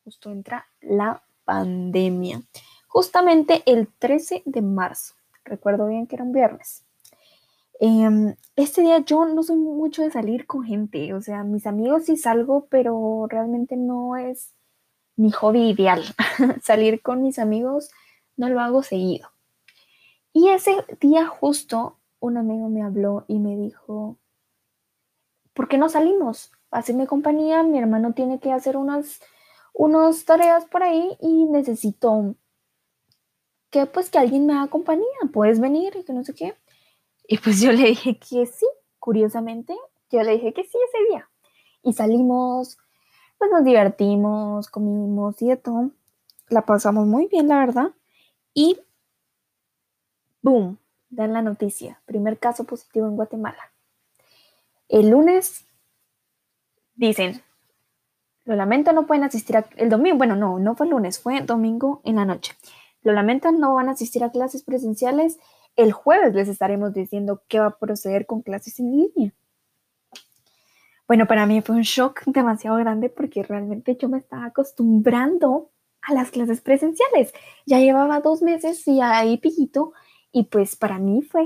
Justo 0.05 0.31
entra 0.31 0.65
la 0.81 1.21
pandemia. 1.43 2.41
Justamente 2.87 3.61
el 3.65 3.89
13 3.99 4.43
de 4.45 4.61
marzo, 4.61 5.15
recuerdo 5.43 5.87
bien 5.87 6.07
que 6.07 6.15
era 6.15 6.23
un 6.23 6.31
viernes. 6.31 6.83
Em, 7.81 8.35
este 8.55 8.81
día 8.81 8.99
yo 8.99 9.25
no 9.25 9.43
soy 9.43 9.57
mucho 9.57 10.01
de 10.01 10.11
salir 10.11 10.47
con 10.47 10.63
gente, 10.63 11.13
o 11.13 11.21
sea, 11.21 11.43
mis 11.43 11.67
amigos 11.67 12.05
sí 12.05 12.17
salgo, 12.17 12.67
pero 12.69 13.27
realmente 13.29 13.77
no 13.77 14.15
es 14.15 14.53
mi 15.15 15.31
hobby 15.31 15.69
ideal. 15.69 16.03
Salir 16.63 17.01
con 17.01 17.21
mis 17.21 17.39
amigos 17.39 17.91
no 18.37 18.47
lo 18.47 18.61
hago 18.61 18.83
seguido. 18.83 19.29
Y 20.31 20.49
ese 20.49 20.85
día 21.01 21.27
justo 21.27 21.97
un 22.19 22.37
amigo 22.37 22.69
me 22.69 22.81
habló 22.81 23.25
y 23.27 23.39
me 23.39 23.57
dijo, 23.57 24.17
¿por 25.53 25.67
qué 25.67 25.77
no 25.77 25.89
salimos? 25.89 26.51
hacerme 26.71 27.07
compañía, 27.07 27.63
mi 27.63 27.79
hermano 27.79 28.13
tiene 28.13 28.39
que 28.39 28.51
hacer 28.51 28.77
unas, 28.77 29.19
unas 29.73 30.25
tareas 30.25 30.65
por 30.65 30.83
ahí 30.83 31.17
y 31.19 31.45
necesito 31.45 32.35
que 33.69 33.85
pues 33.85 34.09
que 34.09 34.19
alguien 34.19 34.45
me 34.45 34.53
haga 34.53 34.67
compañía, 34.67 35.05
puedes 35.31 35.59
venir 35.59 35.95
y 35.95 36.03
que 36.03 36.13
no 36.13 36.23
sé 36.23 36.33
qué. 36.33 36.55
Y 37.27 37.37
pues 37.37 37.61
yo 37.61 37.71
le 37.71 37.89
dije 37.89 38.17
que 38.17 38.45
sí, 38.45 38.65
curiosamente, 38.97 39.75
yo 40.09 40.23
le 40.23 40.33
dije 40.33 40.53
que 40.53 40.63
sí 40.63 40.77
ese 40.87 41.11
día. 41.11 41.29
Y 41.83 41.93
salimos, 41.93 42.77
pues 43.37 43.51
nos 43.51 43.63
divertimos, 43.63 44.67
comimos 44.69 45.41
y 45.41 45.49
de 45.49 45.57
todo. 45.57 45.91
La 46.49 46.65
pasamos 46.65 47.05
muy 47.05 47.27
bien, 47.27 47.47
la 47.47 47.59
verdad. 47.59 47.91
Y, 48.55 48.79
boom, 50.41 50.79
dan 51.11 51.33
la 51.33 51.43
noticia. 51.43 52.01
Primer 52.05 52.39
caso 52.39 52.63
positivo 52.63 53.05
en 53.05 53.15
Guatemala. 53.15 53.71
El 54.89 55.09
lunes 55.09 55.65
dicen, 56.95 57.41
lo 58.43 58.55
lamento, 58.55 58.91
no 58.91 59.05
pueden 59.05 59.23
asistir 59.23 59.57
a, 59.57 59.69
el 59.77 59.89
domingo, 59.89 60.17
bueno, 60.17 60.35
no, 60.35 60.57
no 60.57 60.75
fue 60.75 60.87
el 60.87 60.91
lunes, 60.91 61.19
fue 61.19 61.41
domingo 61.41 62.01
en 62.03 62.15
la 62.15 62.25
noche. 62.25 62.53
Lo 63.03 63.13
lamento, 63.13 63.51
no 63.51 63.75
van 63.75 63.87
a 63.87 63.91
asistir 63.91 64.23
a 64.23 64.31
clases 64.31 64.63
presenciales. 64.63 65.37
El 65.75 65.91
jueves 65.91 66.33
les 66.33 66.49
estaremos 66.49 66.93
diciendo 66.93 67.43
qué 67.47 67.59
va 67.59 67.67
a 67.67 67.77
proceder 67.77 68.25
con 68.25 68.41
clases 68.41 68.79
en 68.79 68.91
línea. 68.91 69.33
Bueno, 71.07 71.27
para 71.27 71.45
mí 71.45 71.61
fue 71.61 71.75
un 71.75 71.83
shock 71.83 72.23
demasiado 72.25 72.77
grande 72.77 73.09
porque 73.09 73.43
realmente 73.43 73.95
yo 73.95 74.09
me 74.09 74.17
estaba 74.17 74.45
acostumbrando 74.45 75.71
a 76.01 76.13
las 76.13 76.31
clases 76.31 76.61
presenciales. 76.61 77.33
Ya 77.65 77.79
llevaba 77.79 78.19
dos 78.19 78.41
meses 78.41 78.87
y 78.87 78.99
ahí 79.01 79.37
pijito 79.37 79.93
y 80.31 80.45
pues 80.45 80.75
para 80.75 80.97
mí 80.97 81.21
fue 81.21 81.45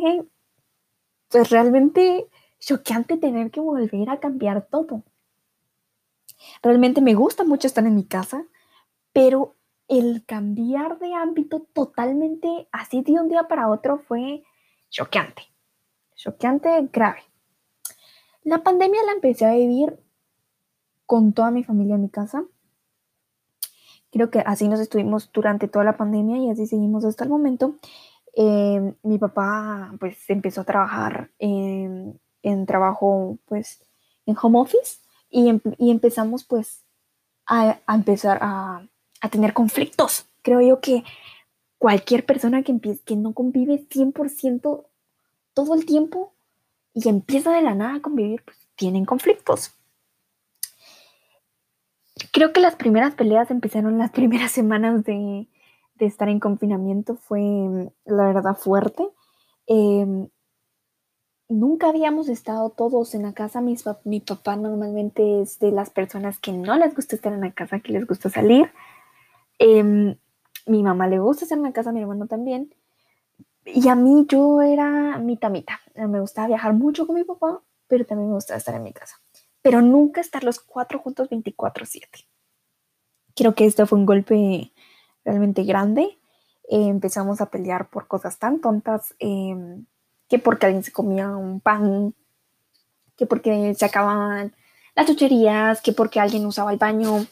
pues 1.29 1.49
realmente 1.49 2.27
choqueante 2.65 3.17
tener 3.17 3.51
que 3.51 3.59
volver 3.59 4.09
a 4.09 4.19
cambiar 4.19 4.67
todo. 4.67 5.03
Realmente 6.61 7.01
me 7.01 7.13
gusta 7.13 7.43
mucho 7.43 7.67
estar 7.67 7.85
en 7.85 7.95
mi 7.95 8.05
casa, 8.05 8.45
pero 9.11 9.55
el 9.87 10.25
cambiar 10.25 10.97
de 10.99 11.13
ámbito 11.13 11.67
totalmente 11.73 12.67
así 12.71 13.01
de 13.01 13.13
un 13.13 13.27
día 13.29 13.47
para 13.47 13.69
otro 13.69 13.99
fue 13.99 14.43
choqueante, 14.89 15.43
choqueante, 16.15 16.89
grave. 16.91 17.23
La 18.43 18.63
pandemia 18.63 19.03
la 19.05 19.13
empecé 19.13 19.45
a 19.45 19.53
vivir 19.53 19.99
con 21.05 21.33
toda 21.33 21.51
mi 21.51 21.63
familia 21.63 21.95
en 21.95 22.01
mi 22.01 22.09
casa. 22.09 22.45
Creo 24.11 24.29
que 24.29 24.39
así 24.39 24.67
nos 24.67 24.79
estuvimos 24.79 25.31
durante 25.33 25.67
toda 25.67 25.85
la 25.85 25.97
pandemia 25.97 26.37
y 26.37 26.49
así 26.49 26.67
seguimos 26.67 27.03
hasta 27.03 27.23
el 27.23 27.29
momento. 27.29 27.77
Eh, 28.35 28.95
mi 29.03 29.17
papá 29.17 29.93
pues 29.99 30.29
empezó 30.29 30.61
a 30.61 30.65
trabajar 30.65 31.31
en, 31.39 32.19
trabajo 32.65 33.37
pues 33.45 33.81
en 34.25 34.35
home 34.41 34.59
office 34.59 34.99
y, 35.29 35.49
em, 35.49 35.59
empezamos 35.79 36.43
pues 36.43 36.83
a 37.45 37.79
empezar 37.87 38.39
a 38.41 38.87
a 39.23 39.29
tener 39.29 39.53
conflictos. 39.53 40.25
Creo 40.43 40.61
yo 40.61 40.81
que 40.81 41.03
cualquier 41.79 42.25
persona 42.25 42.61
que, 42.61 42.77
que 43.05 43.15
no 43.15 43.33
convive 43.33 43.87
100% 43.89 44.85
todo 45.53 45.73
el 45.73 45.85
tiempo 45.85 46.33
y 46.93 47.07
empieza 47.07 47.53
de 47.53 47.61
la 47.61 47.73
nada 47.73 47.95
a 47.95 48.01
convivir, 48.01 48.43
pues 48.43 48.57
tienen 48.75 49.05
conflictos. 49.05 49.71
Creo 52.33 52.51
que 52.51 52.59
las 52.59 52.75
primeras 52.75 53.15
peleas 53.15 53.49
empezaron 53.49 53.97
las 53.97 54.11
primeras 54.19 54.51
semanas 54.51 55.03
de, 55.05 55.47
estar 55.99 56.27
en 56.27 56.41
confinamiento. 56.41 57.15
Fue, 57.15 57.39
la 58.03 58.25
verdad, 58.25 58.57
fuerte. 58.57 59.07
Em, 59.67 60.27
nunca 61.53 61.89
habíamos 61.89 62.29
estado 62.29 62.69
todos 62.69 63.15
en 63.15 63.23
la 63.23 63.33
casa. 63.33 63.61
mi 63.61 64.19
papá 64.19 64.55
normalmente 64.55 65.41
es 65.41 65.59
de 65.59 65.71
las 65.71 65.89
personas 65.89 66.39
que 66.39 66.51
no 66.51 66.77
les 66.77 66.95
gusta 66.95 67.15
estar 67.15 67.33
en 67.33 67.41
la 67.41 67.51
casa, 67.51 67.79
que 67.79 67.93
les 67.93 68.05
gusta 68.05 68.29
salir. 68.29 68.71
Em, 69.59 70.17
mi 70.65 70.83
mamá 70.83 71.07
le 71.07 71.19
gusta 71.19 71.45
estar 71.45 71.57
en 71.57 71.63
la 71.63 71.73
casa, 71.73 71.91
mi 71.91 72.01
hermano 72.01 72.27
también. 72.27 72.73
Y 73.65 73.87
a 73.87 73.95
mí 73.95 74.25
yo 74.27 74.61
era 74.61 75.17
mitad 75.19 75.49
mitad. 75.49 75.75
Me 75.95 76.19
gustaba 76.19 76.47
viajar 76.47 76.73
mucho 76.73 77.07
con 77.07 77.15
mi 77.15 77.23
papá, 77.23 77.61
pero 77.87 78.05
también 78.05 78.29
me 78.29 78.35
gustaba 78.35 78.57
estar 78.57 78.75
en 78.75 78.83
mi 78.83 78.93
casa. 78.93 79.17
Pero 79.61 79.81
nunca 79.81 80.21
estar 80.21 80.43
los 80.43 80.59
cuatro 80.59 80.99
juntos 80.99 81.29
24/7. 81.29 82.27
Creo 83.35 83.55
que 83.55 83.65
esto 83.65 83.87
fue 83.87 83.99
un 83.99 84.05
golpe 84.05 84.73
realmente 85.23 85.63
grande. 85.63 86.17
Empezamos 86.69 87.41
a 87.41 87.49
pelear 87.49 87.89
por 87.89 88.07
cosas 88.07 88.37
tan 88.39 88.59
tontas, 88.59 89.15
em, 89.19 89.85
que 90.33 90.39
porque 90.39 90.65
alguien 90.65 90.83
se 90.83 90.91
comía 90.91 91.29
un 91.29 91.59
pan, 91.59 92.15
que 93.15 93.27
porque 93.27 93.75
se 93.75 93.85
acababan 93.85 94.55
las 94.95 95.05
chucherías, 95.05 95.79
que 95.79 95.93
porque 95.93 96.19
alguien 96.19 96.47
usaba 96.47 96.71
el 96.71 96.79
baño. 96.79 97.27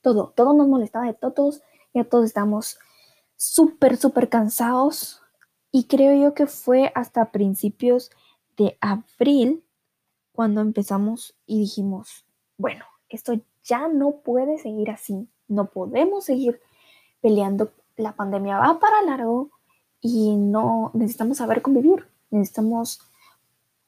Todo, 0.00 0.32
todo 0.36 0.54
nos 0.54 0.68
molestaba 0.68 1.06
de 1.06 1.14
todos, 1.14 1.62
ya 1.92 2.04
todos 2.04 2.26
estamos 2.26 2.78
súper, 3.36 3.96
súper 3.96 4.28
cansados. 4.28 5.22
Y 5.72 5.88
creo 5.88 6.14
yo 6.14 6.34
que 6.34 6.46
fue 6.46 6.92
hasta 6.94 7.32
principios 7.32 8.12
de 8.56 8.78
abril 8.80 9.64
cuando 10.30 10.60
empezamos 10.60 11.34
y 11.46 11.58
dijimos, 11.58 12.24
bueno, 12.58 12.84
esto 13.08 13.40
ya 13.64 13.88
no 13.88 14.20
puede 14.20 14.58
seguir 14.58 14.88
así, 14.92 15.28
no 15.48 15.66
podemos 15.66 16.26
seguir 16.26 16.60
peleando, 17.20 17.72
la 17.96 18.14
pandemia 18.14 18.58
va 18.58 18.78
para 18.78 19.02
largo 19.02 19.50
y 20.04 20.36
no 20.36 20.90
necesitamos 20.92 21.38
saber 21.38 21.62
convivir, 21.62 22.06
necesitamos 22.30 23.00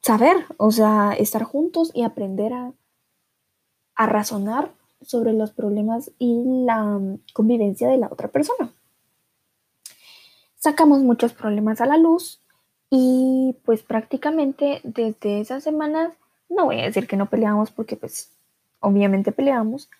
saber, 0.00 0.46
o 0.56 0.70
sea, 0.70 1.12
estar 1.12 1.42
juntos 1.42 1.90
y 1.92 2.04
aprender 2.04 2.54
a, 2.54 2.72
razonar 3.98 4.72
sobre 5.02 5.34
los 5.34 5.50
problemas 5.50 6.10
y 6.18 6.42
la 6.64 7.00
convivencia 7.34 7.88
de 7.88 7.98
la 7.98 8.08
otra 8.10 8.28
persona. 8.28 8.72
Sacamos 10.58 11.00
muchos 11.00 11.34
problemas 11.34 11.82
a 11.82 11.86
la 11.86 11.98
luz 11.98 12.40
y 12.88 13.54
pues 13.64 13.82
prácticamente 13.82 14.80
desde 14.84 15.40
esas 15.40 15.64
semanas, 15.64 16.12
no 16.48 16.64
voy 16.64 16.80
a 16.80 16.84
decir 16.84 17.06
que 17.06 17.16
no 17.16 17.26
peleamos 17.26 17.70
porque 17.70 17.96
pues 17.96 18.30
obviamente 18.80 19.32
peleamos, 19.32 19.90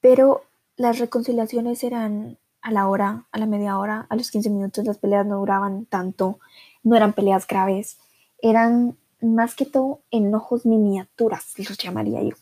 pero 0.00 0.42
las 0.76 0.98
reconciliaciones 0.98 1.84
eran 1.84 2.38
a 2.62 2.70
la 2.70 2.88
hora, 2.88 3.26
a 3.30 3.38
la 3.38 3.46
media 3.46 3.78
hora, 3.78 4.06
a 4.08 4.16
los 4.16 4.30
15 4.30 4.50
minutos, 4.50 4.84
las 4.84 4.98
peleas 4.98 5.26
no 5.26 5.38
duraban 5.38 5.86
tanto, 5.86 6.38
no 6.82 6.96
eran 6.96 7.12
peleas 7.12 7.46
graves, 7.46 7.98
eran 8.40 8.96
más 9.20 9.54
que 9.54 9.66
todo 9.66 10.00
enojos 10.10 10.66
miniaturas, 10.66 11.54
los 11.58 11.78
llamaría 11.78 12.22
yo. 12.22 12.36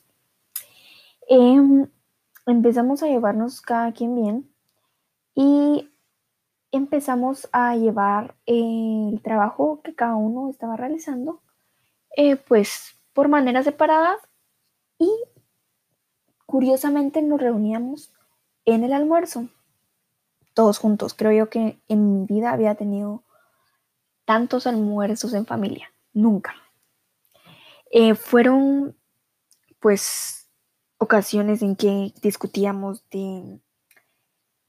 Em, 1.29 1.89
empezamos 2.47 3.03
a 3.03 3.07
llevarnos 3.07 3.61
cada 3.61 3.93
quien 3.93 4.15
bien 4.15 4.51
y 5.35 5.91
empezamos 6.73 7.49
a 7.53 7.77
llevar 7.77 8.37
el 8.47 9.21
trabajo 9.23 9.81
que 9.83 9.95
cada 9.95 10.17
uno 10.17 10.51
estaba 10.51 10.77
realizando, 10.77 11.41
eh, 12.17 12.37
pues 12.37 12.97
por 13.13 13.29
maneras 13.29 13.65
separadas 13.65 14.19
y 14.99 15.11
curiosamente 16.47 17.23
nos 17.23 17.41
reuníamos 17.41 18.13
en 18.65 18.85
el 18.85 18.93
almuerzo, 18.93 19.49
todos 20.57 20.79
juntos. 20.79 21.13
Creo 21.13 21.33
yo 21.33 21.51
que 21.51 21.79
en 21.87 22.21
mi 22.21 22.27
vida 22.27 22.51
había 22.51 22.75
tenido 22.77 23.23
tantos 24.25 24.67
almuerzos 24.67 25.35
en 25.35 25.45
familia, 25.45 25.93
nunca. 26.15 26.55
Eh, 27.91 28.15
fueron 28.15 28.97
pues 29.81 30.49
ocasiones 30.97 31.61
en 31.61 31.77
que 31.77 32.15
discutíamos 32.23 33.05
de 33.11 33.61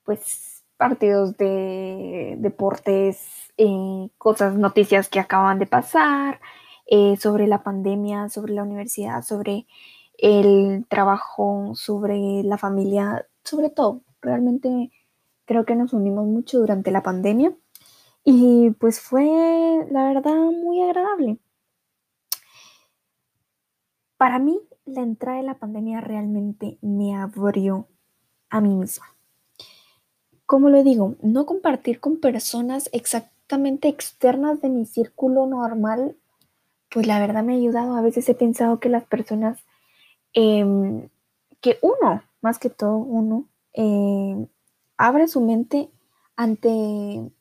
pues 0.03 0.65
partidos 0.75 1.37
de 1.37 2.35
deportes, 2.37 3.53
eh, 3.57 4.09
cosas, 4.17 4.55
noticias 4.55 5.07
que 5.07 5.21
acaban 5.21 5.57
de 5.57 5.67
pasar, 5.67 6.41
eh, 6.85 7.15
sobre 7.15 7.47
la 7.47 7.63
pandemia, 7.63 8.27
sobre 8.27 8.53
la 8.53 8.63
universidad, 8.63 9.23
sobre 9.23 9.67
el 10.17 10.85
trabajo, 10.89 11.71
sobre 11.75 12.43
la 12.43 12.57
familia, 12.57 13.25
sobre 13.45 13.69
todo. 13.69 14.01
Realmente 14.21 14.91
creo 15.47 15.65
que 15.65 15.75
nos 15.75 15.93
unimos 15.93 16.27
mucho 16.27 16.59
durante 16.59 16.91
la 16.91 17.01
pandemia 17.01 17.55
y 18.23 18.71
pues 18.71 18.99
fue 18.99 19.23
la 19.89 20.09
verdad 20.09 20.35
muy 20.35 20.81
agradable. 20.81 21.39
Para 24.17 24.37
mí 24.37 24.59
la 24.85 25.01
entrada 25.01 25.37
de 25.37 25.43
la 25.43 25.57
pandemia 25.57 26.01
realmente 26.01 26.77
me 26.81 27.15
abrió 27.15 27.87
a 28.49 28.59
mí 28.59 28.75
misma. 28.75 29.05
Como 30.45 30.69
lo 30.69 30.83
digo, 30.83 31.15
no 31.21 31.45
compartir 31.45 31.99
con 31.99 32.19
personas 32.19 32.89
exactamente 32.91 33.87
externas 33.87 34.61
de 34.61 34.69
mi 34.69 34.85
círculo 34.85 35.45
normal, 35.45 36.17
pues 36.89 37.07
la 37.07 37.19
verdad 37.19 37.43
me 37.43 37.53
ha 37.53 37.57
ayudado. 37.57 37.95
A 37.95 38.01
veces 38.01 38.27
he 38.27 38.35
pensado 38.35 38.79
que 38.79 38.89
las 38.89 39.05
personas, 39.05 39.59
em, 40.33 41.09
que 41.61 41.79
uno, 41.81 42.23
más 42.41 42.59
que 42.59 42.69
todo 42.69 42.97
uno, 42.97 43.45
em, 43.73 44.47
abre 44.97 45.27
su 45.27 45.41
mente 45.41 45.89
ante 46.35 47.31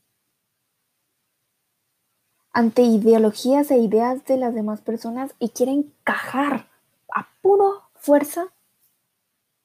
ante 2.53 2.83
ideologías 2.83 3.71
e 3.71 3.77
ideas 3.77 4.25
de 4.25 4.39
las 4.39 4.55
demás 4.55 4.81
personas 4.81 5.35
y 5.39 5.51
quiere 5.51 5.73
encajar 5.73 6.69
a 7.15 7.29
puro 7.43 7.83
fuerza 7.97 8.47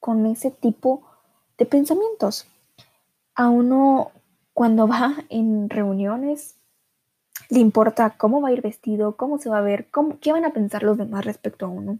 con 0.01 0.25
ese 0.25 0.51
tipo 0.51 1.01
de 1.57 1.65
pensamientos. 1.65 2.47
A 3.33 3.47
uno 3.47 4.11
cuando 4.53 4.89
va 4.89 5.15
en 5.29 5.69
reuniones 5.69 6.55
le 7.49 7.59
importa 7.59 8.17
cómo 8.17 8.41
va 8.41 8.49
a 8.49 8.51
ir 8.51 8.61
vestido, 8.61 9.15
cómo 9.15 9.37
se 9.37 9.49
va 9.49 9.59
a 9.59 9.61
ver, 9.61 9.89
cómo, 9.89 10.19
qué 10.19 10.31
van 10.33 10.43
a 10.43 10.53
pensar 10.53 10.83
los 10.83 10.97
demás 10.97 11.23
respecto 11.23 11.65
a 11.65 11.69
uno. 11.69 11.99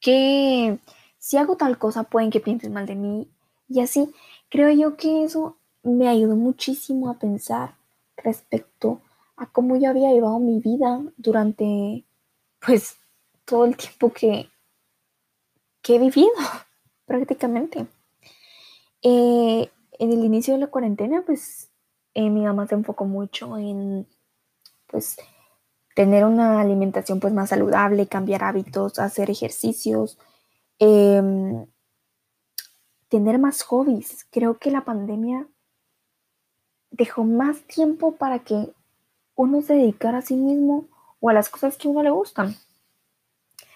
Que 0.00 0.78
si 1.18 1.36
hago 1.36 1.56
tal 1.56 1.78
cosa 1.78 2.04
pueden 2.04 2.30
que 2.30 2.40
piensen 2.40 2.72
mal 2.72 2.86
de 2.86 2.94
mí 2.94 3.28
y 3.68 3.80
así. 3.80 4.12
Creo 4.50 4.70
yo 4.70 4.96
que 4.96 5.24
eso 5.24 5.56
me 5.82 6.08
ayudó 6.08 6.36
muchísimo 6.36 7.10
a 7.10 7.18
pensar 7.18 7.76
respecto 8.16 9.00
a 9.36 9.46
cómo 9.46 9.76
yo 9.76 9.90
había 9.90 10.12
llevado 10.12 10.38
mi 10.38 10.60
vida 10.60 11.02
durante 11.16 12.04
pues 12.64 12.96
todo 13.44 13.64
el 13.64 13.76
tiempo 13.76 14.12
que, 14.12 14.48
que 15.82 15.96
he 15.96 15.98
vivido 15.98 16.30
prácticamente. 17.06 17.86
Eh, 19.02 19.70
en 19.98 20.12
el 20.12 20.24
inicio 20.24 20.54
de 20.54 20.60
la 20.60 20.68
cuarentena, 20.68 21.22
pues 21.26 21.70
eh, 22.14 22.30
mi 22.30 22.42
mamá 22.42 22.66
se 22.66 22.74
enfocó 22.74 23.04
mucho 23.04 23.58
en, 23.58 24.06
pues, 24.86 25.18
tener 25.94 26.24
una 26.24 26.60
alimentación 26.60 27.20
pues 27.20 27.32
más 27.32 27.50
saludable, 27.50 28.06
cambiar 28.08 28.44
hábitos, 28.44 28.98
hacer 28.98 29.30
ejercicios, 29.30 30.18
em, 30.78 31.66
tener 33.14 33.38
más 33.38 33.62
hobbies. 33.62 34.26
Creo 34.32 34.58
que 34.58 34.72
la 34.72 34.84
pandemia 34.84 35.46
dejó 36.90 37.22
más 37.22 37.62
tiempo 37.62 38.16
para 38.16 38.40
que 38.40 38.72
uno 39.36 39.62
se 39.62 39.74
dedicara 39.74 40.18
a 40.18 40.22
sí 40.22 40.34
mismo 40.34 40.88
o 41.20 41.28
a 41.30 41.32
las 41.32 41.48
cosas 41.48 41.76
que 41.76 41.86
a 41.86 41.92
uno 41.92 42.02
le 42.02 42.10
gustan. 42.10 42.56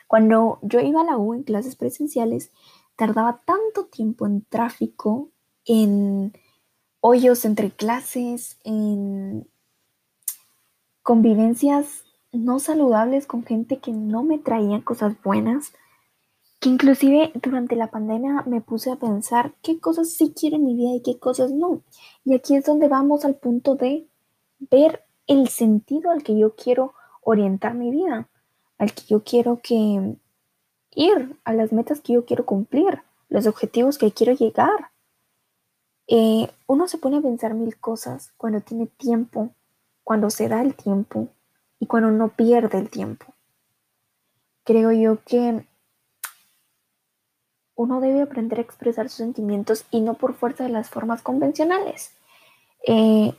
Cuando 0.09 0.59
yo 0.62 0.80
iba 0.80 1.02
a 1.02 1.04
la 1.04 1.16
U 1.16 1.35
en 1.35 1.45
clases 1.45 1.76
presenciales, 1.76 2.50
tardaba 2.97 3.40
tanto 3.45 3.85
tiempo 3.85 4.26
en 4.26 4.42
tráfico, 4.42 5.28
en 5.64 6.33
hoyos 7.00 7.45
entre 7.45 7.71
clases, 7.71 8.59
en 8.64 9.47
convivencias 11.04 12.02
no 12.33 12.59
saludables 12.59 13.28
con 13.28 13.45
gente 13.45 13.78
que 13.78 13.92
no 13.92 14.25
me 14.25 14.38
traía 14.38 14.83
cosas 14.83 15.14
buenas, 15.23 15.75
que 16.60 16.68
inclusive 16.68 17.32
durante 17.34 17.76
la 17.76 17.88
pandemia 17.88 18.42
me 18.46 18.60
puse 18.60 18.90
a 18.90 18.96
pensar 18.96 19.54
qué 19.62 19.78
cosas 19.78 20.10
sí 20.10 20.32
quiero 20.36 20.56
en 20.56 20.64
mi 20.64 20.74
vida 20.74 20.94
y 20.94 21.02
qué 21.02 21.18
cosas 21.18 21.52
no. 21.52 21.82
Y 22.24 22.34
aquí 22.34 22.56
es 22.56 22.64
donde 22.64 22.88
vamos 22.88 23.24
al 23.24 23.36
punto 23.36 23.76
de 23.76 24.08
ver 24.58 25.04
el 25.26 25.48
sentido 25.48 26.10
al 26.10 26.22
que 26.22 26.36
yo 26.36 26.56
quiero 26.56 26.94
orientar 27.22 27.74
mi 27.74 27.90
vida, 27.90 28.28
al 28.78 28.92
que 28.92 29.02
yo 29.06 29.22
quiero 29.22 29.60
que 29.62 30.16
ir, 30.94 31.36
a 31.44 31.52
las 31.52 31.72
metas 31.72 32.00
que 32.00 32.14
yo 32.14 32.24
quiero 32.24 32.44
cumplir, 32.44 33.02
los 33.28 33.46
objetivos 33.46 33.98
que 33.98 34.10
quiero 34.10 34.32
llegar. 34.32 34.90
Eh, 36.08 36.50
uno 36.66 36.88
se 36.88 36.98
pone 36.98 37.18
a 37.18 37.20
pensar 37.20 37.54
mil 37.54 37.78
cosas 37.78 38.32
cuando 38.36 38.60
tiene 38.62 38.86
tiempo, 38.86 39.50
cuando 40.02 40.30
se 40.30 40.48
da 40.48 40.62
el 40.62 40.74
tiempo 40.74 41.28
y 41.78 41.86
cuando 41.86 42.10
no 42.10 42.30
pierde 42.30 42.78
el 42.78 42.88
tiempo. 42.88 43.26
Creo 44.64 44.90
yo 44.90 45.22
que 45.24 45.67
uno 47.78 48.00
debe 48.00 48.23
aprender 48.23 48.58
a 48.58 48.62
expresar 48.62 49.08
sus 49.08 49.18
sentimientos 49.18 49.87
y 49.92 50.00
no 50.00 50.14
por 50.14 50.35
fuerza 50.35 50.64
de 50.64 50.70
las 50.70 50.90
formas 50.90 51.23
convencionales. 51.23 52.11
Eh, 52.85 53.32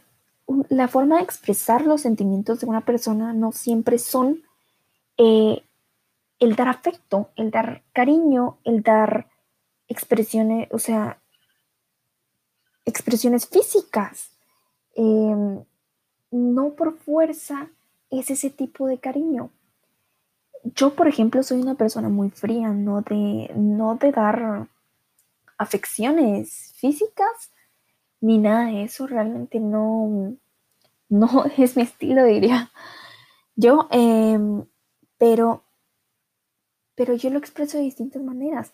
la 0.70 0.88
forma 0.88 1.18
de 1.18 1.24
expresar 1.24 1.86
los 1.86 2.02
sentimientos 2.02 2.62
de 2.62 2.68
una 2.68 2.86
persona 2.86 3.34
no 3.34 3.52
siempre 3.52 4.00
son 4.00 4.42
eh, 5.18 5.62
el 6.40 6.56
dar 6.56 6.70
afecto, 6.70 7.30
el 7.36 7.52
dar 7.52 7.84
cariño, 7.92 8.60
el 8.64 8.82
dar 8.82 9.30
expresiones, 9.90 10.70
o 10.72 10.80
sea, 10.80 11.20
expresiones 12.86 13.46
físicas. 13.46 14.32
Em, 14.96 15.66
no 16.32 16.76
por 16.76 16.98
fuerza 16.98 17.68
es 18.10 18.32
ese 18.32 18.50
tipo 18.50 18.88
de 18.88 19.00
cariño. 19.00 19.52
Yo, 20.64 20.94
por 20.96 21.08
ejemplo, 21.08 21.44
soy 21.44 21.62
una 21.62 21.76
persona 21.76 22.10
muy 22.10 22.30
fría, 22.30 22.70
no 22.70 23.02
de, 23.02 23.52
no 23.56 23.96
de 23.96 24.12
dar 24.12 24.68
afecciones 25.58 26.74
físicas 26.78 27.52
ni 28.22 28.38
nada 28.38 28.66
de 28.68 28.84
eso. 28.84 29.08
Realmente 29.08 29.60
no, 29.60 30.36
no 31.10 31.46
es 31.58 31.76
mi 31.78 31.84
estilo, 31.84 32.24
diría 32.24 32.72
yo. 33.56 33.88
Em, 33.92 34.66
pero, 35.18 35.64
pero 36.96 37.14
yo 37.14 37.30
lo 37.30 37.40
expreso 37.40 37.78
de 37.78 37.84
distintas 37.84 38.22
maneras. 38.22 38.74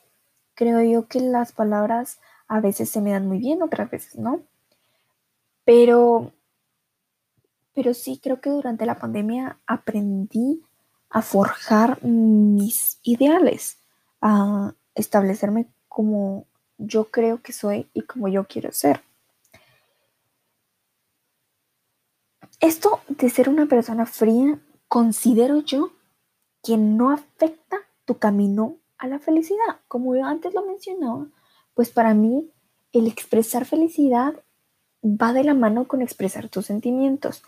Creo 0.53 0.81
yo 0.81 1.07
que 1.07 1.19
las 1.19 1.51
palabras 1.51 2.19
a 2.47 2.59
veces 2.61 2.89
se 2.89 3.01
me 3.01 3.11
dan 3.11 3.27
muy 3.27 3.39
bien, 3.39 3.61
otras 3.61 3.89
veces 3.89 4.15
no. 4.15 4.41
Pero, 5.65 6.31
pero 7.73 7.93
sí 7.93 8.19
creo 8.21 8.39
que 8.39 8.51
durante 8.51 8.85
la 8.85 8.99
pandemia 8.99 9.59
aprendí 9.65 10.61
a 11.09 11.21
forjar 11.21 12.03
mis 12.03 12.99
ideales, 13.03 13.79
a 14.21 14.73
establecerme 14.95 15.67
como 15.87 16.45
yo 16.77 17.05
creo 17.05 17.41
que 17.41 17.53
soy 17.53 17.89
y 17.93 18.01
como 18.01 18.27
yo 18.27 18.45
quiero 18.45 18.71
ser. 18.71 19.01
Esto 22.59 23.01
de 23.07 23.29
ser 23.29 23.49
una 23.49 23.65
persona 23.65 24.05
fría, 24.05 24.59
considero 24.87 25.59
yo 25.61 25.91
que 26.63 26.77
no 26.77 27.11
afecta 27.11 27.77
tu 28.05 28.17
camino 28.17 28.77
a 28.97 29.07
la 29.07 29.19
felicidad. 29.19 29.81
Como 29.87 30.15
yo 30.15 30.25
antes 30.25 30.53
lo 30.53 30.65
mencionaba, 30.65 31.27
pues 31.73 31.89
para 31.89 32.13
mí 32.13 32.49
el 32.91 33.07
expresar 33.07 33.65
felicidad 33.65 34.33
va 35.03 35.33
de 35.33 35.43
la 35.43 35.53
mano 35.53 35.87
con 35.87 36.01
expresar 36.01 36.49
tus 36.49 36.65
sentimientos. 36.65 37.43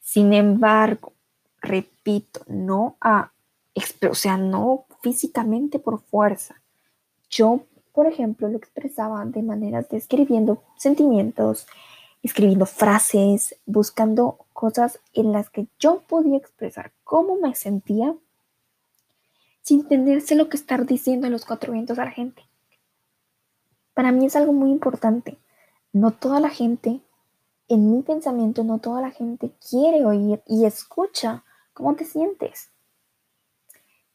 Sin 0.00 0.32
embargo, 0.32 1.12
repito, 1.60 2.40
no 2.46 2.96
a, 3.00 3.32
o 4.08 4.14
sea, 4.14 4.36
no 4.36 4.86
físicamente 5.02 5.78
por 5.78 6.00
fuerza. 6.00 6.60
Yo, 7.28 7.60
por 7.92 8.06
ejemplo, 8.06 8.48
lo 8.48 8.56
expresaba 8.56 9.24
de 9.24 9.42
maneras 9.42 9.88
de 9.88 9.98
escribiendo 9.98 10.62
sentimientos, 10.76 11.66
escribiendo 12.22 12.66
frases, 12.66 13.56
buscando 13.66 14.38
cosas 14.52 15.00
en 15.12 15.32
las 15.32 15.48
que 15.50 15.66
yo 15.78 16.02
podía 16.06 16.36
expresar 16.36 16.92
cómo 17.04 17.36
me 17.36 17.54
sentía 17.54 18.14
sin 19.62 19.86
tenerse 19.86 20.34
lo 20.34 20.48
que 20.48 20.56
estar 20.56 20.86
diciendo 20.86 21.26
en 21.26 21.32
los 21.32 21.44
cuatro 21.44 21.72
vientos 21.72 21.98
a 21.98 22.04
la 22.04 22.10
gente. 22.10 22.42
Para 23.94 24.12
mí 24.12 24.26
es 24.26 24.36
algo 24.36 24.52
muy 24.52 24.70
importante. 24.70 25.38
No 25.92 26.10
toda 26.10 26.40
la 26.40 26.50
gente, 26.50 27.00
en 27.68 27.90
mi 27.90 28.02
pensamiento, 28.02 28.64
no 28.64 28.78
toda 28.78 29.00
la 29.00 29.10
gente 29.10 29.52
quiere 29.68 30.04
oír 30.04 30.42
y 30.46 30.64
escucha 30.64 31.44
cómo 31.80 31.96
te 31.96 32.04
sientes. 32.04 32.70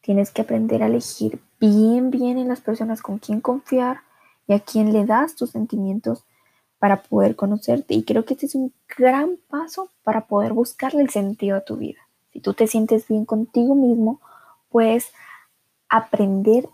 Tienes 0.02 0.30
que 0.30 0.44
aprender 0.44 0.84
a 0.84 0.88
elegir 0.88 1.42
bien, 1.60 2.12
bien 2.12 2.38
en 2.38 2.48
las 2.48 2.62
personas 2.62 3.02
con 3.02 3.18
quien 3.18 3.42
confiar 3.42 4.02
y 4.48 4.54
a 4.54 4.60
quien 4.60 4.94
le 4.94 5.06
das 5.06 5.36
tus 5.36 5.50
sentimientos 5.50 6.24
para 6.78 7.02
poder 7.02 7.36
conocerte. 7.36 7.96
Y 7.96 8.04
creo 8.04 8.24
que 8.24 8.36
este 8.36 8.46
es 8.46 8.54
un 8.54 8.72
gran 8.96 9.38
paso 9.50 9.90
para 10.04 10.28
poder 10.28 10.54
buscarle 10.54 11.02
el 11.02 11.10
sentido 11.10 11.58
a 11.58 11.66
tu 11.66 11.78
vida. 11.78 12.00
Si 12.32 12.40
tú 12.40 12.54
te 12.54 12.68
sientes 12.68 13.08
bien 13.08 13.26
contigo 13.26 13.74
mismo, 13.74 14.22
puedes 14.70 15.12
aprender 15.90 16.70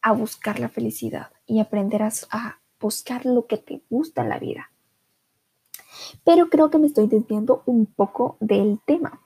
a 0.00 0.12
buscar 0.12 0.60
la 0.60 0.68
felicidad 0.68 1.30
y 1.46 1.58
aprender 1.58 2.02
a, 2.02 2.58
buscar 2.78 3.24
lo 3.24 3.46
que 3.46 3.56
te 3.56 3.82
gusta 3.90 4.22
en 4.22 4.28
la 4.28 4.38
vida. 4.38 4.70
Pero 6.22 6.50
creo 6.50 6.70
que 6.70 6.78
me 6.78 6.86
estoy 6.86 7.08
desviando 7.08 7.62
un 7.66 7.86
poco 7.86 8.36
del 8.38 8.78
tema. 8.86 9.20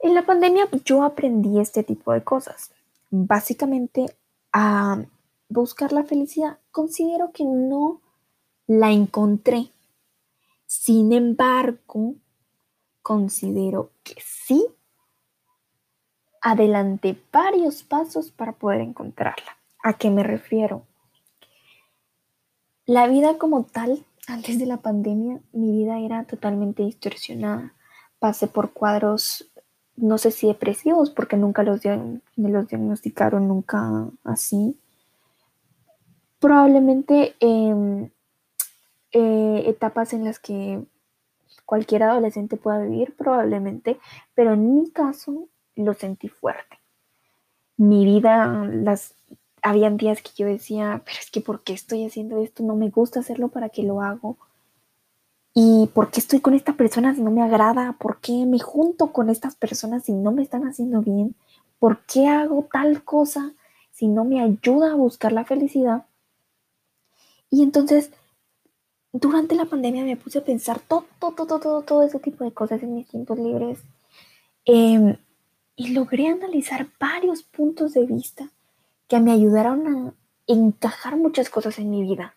En 0.00 0.14
la 0.14 0.26
pandemia 0.26 0.68
yo 0.84 1.02
aprendí 1.02 1.58
este 1.60 1.82
tipo 1.82 2.12
de 2.12 2.22
cosas. 2.22 2.70
Básicamente 3.10 4.06
a 4.52 5.02
buscar 5.48 5.92
la 5.92 6.04
felicidad. 6.04 6.58
Considero 6.70 7.32
que 7.32 7.44
no 7.44 8.00
la 8.66 8.90
encontré. 8.90 9.70
Sin 10.66 11.12
embargo, 11.12 12.14
considero 13.02 13.90
que 14.02 14.16
sí 14.20 14.66
adelanté 16.40 17.18
varios 17.32 17.82
pasos 17.82 18.30
para 18.30 18.52
poder 18.52 18.80
encontrarla. 18.80 19.56
¿A 19.82 19.94
qué 19.94 20.10
me 20.10 20.22
refiero? 20.22 20.86
La 22.86 23.06
vida 23.06 23.38
como 23.38 23.64
tal, 23.64 24.04
antes 24.26 24.58
de 24.58 24.66
la 24.66 24.78
pandemia, 24.78 25.40
mi 25.52 25.72
vida 25.72 26.00
era 26.00 26.24
totalmente 26.24 26.82
distorsionada. 26.82 27.72
Pasé 28.18 28.46
por 28.46 28.72
cuadros, 28.72 29.50
no 29.96 30.18
sé 30.18 30.30
si 30.30 30.46
depresivos, 30.46 31.10
porque 31.10 31.36
nunca 31.36 31.62
los 31.62 31.80
me 31.84 32.50
los 32.50 32.68
diagnosticaron, 32.68 33.48
nunca 33.48 34.08
así. 34.24 34.76
Probablemente 36.40 37.34
em, 37.40 38.10
eh, 39.12 39.64
etapas 39.66 40.12
en 40.12 40.24
las 40.24 40.38
que 40.38 40.82
cualquier 41.64 42.02
adolescente 42.02 42.56
pueda 42.56 42.80
vivir, 42.80 43.14
probablemente, 43.16 43.98
pero 44.34 44.54
en 44.54 44.74
mi 44.74 44.90
caso 44.90 45.48
lo 45.76 45.94
sentí 45.94 46.28
fuerte. 46.28 46.78
mi 47.76 48.04
vida, 48.04 48.64
las, 48.70 49.14
habían 49.62 49.96
días 49.96 50.22
que 50.22 50.30
yo 50.36 50.46
decía, 50.46 51.02
pero 51.04 51.18
es 51.20 51.30
que 51.30 51.40
¿por 51.40 51.62
qué 51.64 51.72
estoy 51.72 52.04
haciendo 52.04 52.38
esto? 52.42 52.62
No 52.62 52.76
me 52.76 52.90
gusta 52.90 53.20
hacerlo, 53.20 53.48
¿para 53.48 53.70
qué 53.70 53.82
lo 53.82 54.00
hago? 54.02 54.36
¿Y 55.56 55.88
por 55.94 56.10
qué 56.10 56.18
estoy 56.18 56.40
con 56.40 56.54
esta 56.54 56.72
persona 56.72 57.14
si 57.14 57.22
no 57.22 57.30
me 57.30 57.40
agrada? 57.40 57.92
¿Por 57.92 58.20
qué 58.20 58.44
me 58.44 58.58
junto 58.58 59.12
con 59.12 59.30
estas 59.30 59.54
personas 59.54 60.04
si 60.04 60.12
no 60.12 60.32
me 60.32 60.42
están 60.42 60.66
haciendo 60.66 61.00
bien? 61.00 61.36
¿Por 61.78 62.04
qué 62.06 62.26
hago 62.26 62.68
tal 62.72 63.04
cosa 63.04 63.52
si 63.92 64.08
no 64.08 64.24
me 64.24 64.42
ayuda 64.42 64.90
a 64.90 64.96
buscar 64.96 65.30
la 65.30 65.44
felicidad? 65.44 66.06
Y 67.50 67.62
entonces, 67.62 68.10
durante 69.12 69.54
la 69.54 69.66
pandemia 69.66 70.02
me 70.02 70.16
puse 70.16 70.38
a 70.38 70.44
pensar 70.44 70.80
todo, 70.80 71.06
todo, 71.20 71.46
todo, 71.46 71.60
todo, 71.60 71.82
todo 71.82 72.02
ese 72.02 72.18
tipo 72.18 72.42
de 72.42 72.52
cosas 72.52 72.82
en 72.82 72.96
mis 72.96 73.06
tiempos 73.06 73.38
libres. 73.38 73.78
Em, 74.64 75.16
y 75.76 75.88
logré 75.90 76.26
analizar 76.26 76.88
varios 76.98 77.44
puntos 77.44 77.94
de 77.94 78.06
vista 78.06 78.50
que 79.06 79.20
me 79.20 79.30
ayudaron 79.30 79.86
a 79.86 80.14
encajar 80.48 81.16
muchas 81.16 81.48
cosas 81.48 81.78
en 81.78 81.90
mi 81.90 82.02
vida 82.02 82.34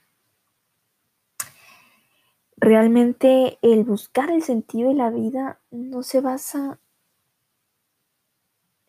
realmente 2.58 3.60
el 3.62 3.84
buscar 3.84 4.30
el 4.32 4.43
sentido 4.43 4.89
de 4.89 4.96
la 4.96 5.10
vida 5.10 5.60
no 5.72 6.04
se 6.04 6.22
basa, 6.22 6.80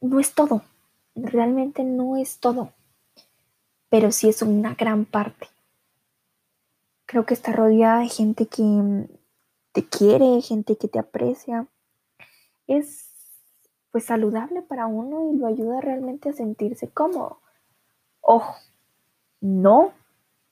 no 0.00 0.18
es 0.18 0.34
todo, 0.34 0.62
realmente 1.14 1.84
no 1.84 2.16
es 2.16 2.40
todo, 2.40 2.72
pero 3.90 4.10
sí 4.10 4.28
es 4.28 4.42
una 4.42 4.74
gran 4.74 5.04
parte. 5.04 5.48
Creo 7.06 7.24
que 7.24 7.34
está 7.34 7.52
rodeada 7.52 8.00
de 8.00 8.08
gente 8.08 8.46
que 8.46 8.62
mm, 8.62 9.06
te 9.72 9.84
quiere, 9.86 10.42
gente 10.42 10.76
que 10.76 10.88
te 10.88 10.98
aprecia. 10.98 11.66
Es 12.66 13.08
pues 13.90 14.04
saludable 14.04 14.60
para 14.60 14.86
uno 14.86 15.32
y 15.32 15.38
lo 15.38 15.46
ayuda 15.46 15.80
realmente 15.80 16.28
a 16.28 16.34
sentirse 16.34 16.88
cómodo. 16.88 17.40
Ojo, 18.20 18.54
no 19.40 19.92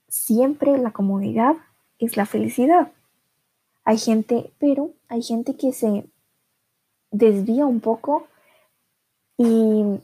siempre 0.08 0.78
la 0.78 0.92
comodidad 0.92 1.56
es 1.98 2.16
la 2.16 2.24
felicidad. 2.24 2.92
Hay 3.86 3.98
gente, 3.98 4.52
pero 4.58 4.90
hay 5.08 5.22
gente 5.22 5.56
que 5.56 5.72
se 5.72 6.10
desvía 7.12 7.66
un 7.66 7.78
poco 7.78 8.26
y 9.38 10.00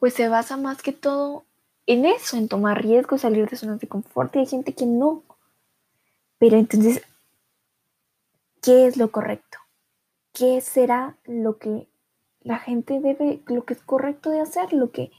pues 0.00 0.14
se 0.14 0.28
basa 0.28 0.56
más 0.56 0.82
que 0.82 0.92
todo 0.92 1.44
en 1.86 2.04
eso, 2.04 2.36
en 2.36 2.48
tomar 2.48 2.82
riesgos, 2.82 3.20
salir 3.20 3.48
de 3.48 3.56
zonas 3.56 3.78
de 3.78 3.86
confort 3.86 4.34
y 4.34 4.40
hay 4.40 4.46
gente 4.46 4.74
que 4.74 4.86
no. 4.86 5.22
Pero 6.38 6.56
entonces, 6.56 7.00
¿qué 8.60 8.88
es 8.88 8.96
lo 8.96 9.12
correcto? 9.12 9.58
¿Qué 10.32 10.60
será 10.60 11.16
lo 11.26 11.58
que 11.58 11.86
la 12.40 12.58
gente 12.58 12.98
debe, 12.98 13.40
lo 13.46 13.64
que 13.64 13.74
es 13.74 13.82
correcto 13.82 14.30
de 14.30 14.40
hacer, 14.40 14.72
lo 14.72 14.90
que 14.90 15.12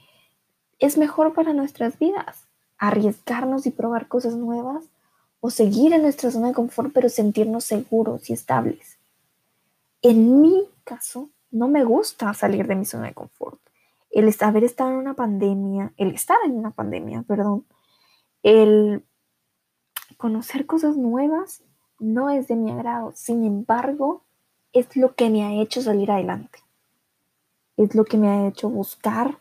es 0.78 0.98
mejor 0.98 1.32
para 1.32 1.54
nuestras 1.54 1.98
vidas? 1.98 2.48
Arriesgarnos 2.76 3.64
y 3.64 3.70
probar 3.70 4.08
cosas 4.08 4.34
nuevas 4.34 4.84
o 5.44 5.50
seguir 5.50 5.92
en 5.92 6.02
nuestra 6.02 6.30
zona 6.30 6.48
de 6.48 6.54
confort, 6.54 6.92
pero 6.94 7.08
sentirnos 7.08 7.64
seguros 7.64 8.30
y 8.30 8.32
estables. 8.32 8.96
En 10.00 10.40
mi 10.40 10.68
caso, 10.84 11.30
no 11.50 11.66
me 11.66 11.82
gusta 11.82 12.32
salir 12.32 12.68
de 12.68 12.76
mi 12.76 12.84
zona 12.84 13.08
de 13.08 13.14
confort. 13.14 13.58
El 14.12 14.32
haber 14.40 14.62
estado 14.62 14.92
en 14.92 14.98
una 14.98 15.14
pandemia, 15.14 15.92
el 15.96 16.14
estar 16.14 16.38
en 16.44 16.52
una 16.52 16.70
pandemia, 16.70 17.22
perdón, 17.22 17.66
el 18.44 19.04
conocer 20.16 20.64
cosas 20.64 20.96
nuevas 20.96 21.62
no 21.98 22.30
es 22.30 22.46
de 22.46 22.54
mi 22.54 22.70
agrado. 22.70 23.12
Sin 23.16 23.44
embargo, 23.44 24.22
es 24.72 24.96
lo 24.96 25.16
que 25.16 25.28
me 25.28 25.42
ha 25.42 25.60
hecho 25.60 25.82
salir 25.82 26.12
adelante. 26.12 26.60
Es 27.76 27.96
lo 27.96 28.04
que 28.04 28.16
me 28.16 28.28
ha 28.28 28.46
hecho 28.46 28.70
buscar 28.70 29.38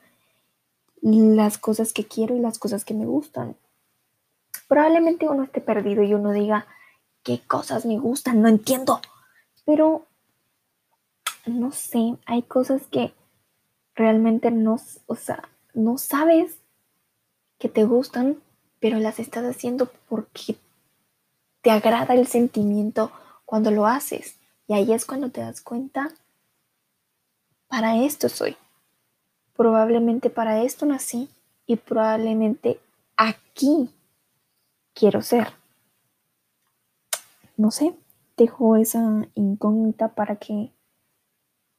las 1.03 1.59
cosas 1.59 1.93
que 1.93 2.07
quiero 2.07 2.35
y 2.35 2.39
las 2.39 2.57
cosas 2.57 2.85
que 2.85 2.95
me 2.95 3.05
gustan. 3.05 3.55
Probablemente 4.71 5.27
uno 5.27 5.43
esté 5.43 5.59
perdido 5.59 6.01
y 6.01 6.13
uno 6.13 6.31
diga, 6.31 6.65
¿qué 7.23 7.41
cosas 7.45 7.85
me 7.85 7.99
gustan? 7.99 8.41
No 8.41 8.47
entiendo. 8.47 9.01
Pero, 9.65 10.05
no 11.45 11.73
sé, 11.73 12.15
hay 12.25 12.43
cosas 12.43 12.83
que 12.87 13.13
realmente 13.95 14.49
no, 14.49 14.79
o 15.07 15.15
sea, 15.17 15.49
no 15.73 15.97
sabes 15.97 16.55
que 17.59 17.67
te 17.67 17.83
gustan, 17.83 18.37
pero 18.79 18.97
las 18.99 19.19
estás 19.19 19.43
haciendo 19.43 19.91
porque 20.07 20.55
te 21.61 21.69
agrada 21.69 22.13
el 22.13 22.25
sentimiento 22.25 23.11
cuando 23.43 23.71
lo 23.71 23.87
haces. 23.87 24.37
Y 24.67 24.73
ahí 24.73 24.93
es 24.93 25.05
cuando 25.05 25.31
te 25.31 25.41
das 25.41 25.59
cuenta, 25.59 26.07
para 27.67 27.97
esto 27.97 28.29
soy. 28.29 28.55
Probablemente 29.53 30.29
para 30.29 30.63
esto 30.63 30.85
nací 30.85 31.29
y 31.65 31.75
probablemente 31.75 32.79
aquí 33.17 33.89
quiero 35.01 35.23
ser. 35.23 35.47
No 37.57 37.71
sé, 37.71 37.95
dejo 38.37 38.75
esa 38.75 39.27
incógnita 39.33 40.09
para 40.09 40.35
que 40.35 40.71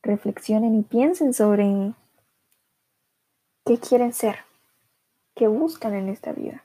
reflexionen 0.03 0.75
y 0.75 0.83
piensen 0.83 1.33
sobre 1.33 1.95
qué 3.65 3.79
quieren 3.79 4.13
ser, 4.13 4.39
qué 5.37 5.47
buscan 5.47 5.95
en 5.95 6.09
esta 6.09 6.33
vida. 6.33 6.65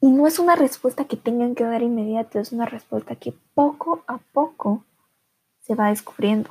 Y 0.00 0.12
no 0.12 0.28
es 0.28 0.38
una 0.38 0.54
respuesta 0.54 1.04
que 1.04 1.16
tengan 1.16 1.56
que 1.56 1.64
dar 1.64 1.82
inmediato, 1.82 2.38
es 2.38 2.52
una 2.52 2.64
respuesta 2.64 3.16
que 3.16 3.34
poco 3.54 4.04
a 4.06 4.18
poco 4.18 4.84
se 5.62 5.74
va 5.74 5.88
descubriendo. 5.88 6.50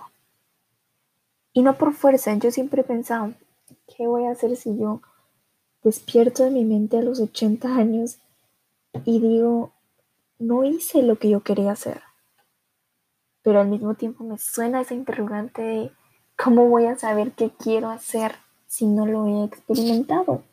Y 1.53 1.61
no 1.61 1.77
por 1.77 1.93
fuerza, 1.93 2.35
yo 2.35 2.51
siempre 2.51 2.81
he 2.81 2.83
pensado, 2.83 3.33
¿qué 3.87 4.07
voy 4.07 4.25
a 4.25 4.31
hacer 4.31 4.57
si 4.57 4.77
yo 4.77 5.01
despierto 5.83 6.43
de 6.43 6.51
mi 6.51 6.65
mente 6.65 6.97
a 6.97 7.01
los 7.01 7.19
80 7.19 7.75
años 7.75 8.17
y 9.05 9.19
digo, 9.19 9.71
no 10.37 10.63
hice 10.63 11.03
lo 11.03 11.17
que 11.17 11.29
yo 11.29 11.41
quería 11.41 11.71
hacer. 11.71 12.01
Pero 13.41 13.61
al 13.61 13.67
mismo 13.67 13.95
tiempo 13.95 14.23
me 14.23 14.37
suena 14.37 14.81
esa 14.81 14.93
interrogante 14.93 15.61
de 15.61 15.91
cómo 16.35 16.67
voy 16.67 16.85
a 16.85 16.97
saber 16.97 17.31
qué 17.31 17.51
quiero 17.51 17.89
hacer 17.89 18.35
si 18.67 18.85
no 18.85 19.05
lo 19.05 19.25
he 19.25 19.45
experimentado. 19.45 20.43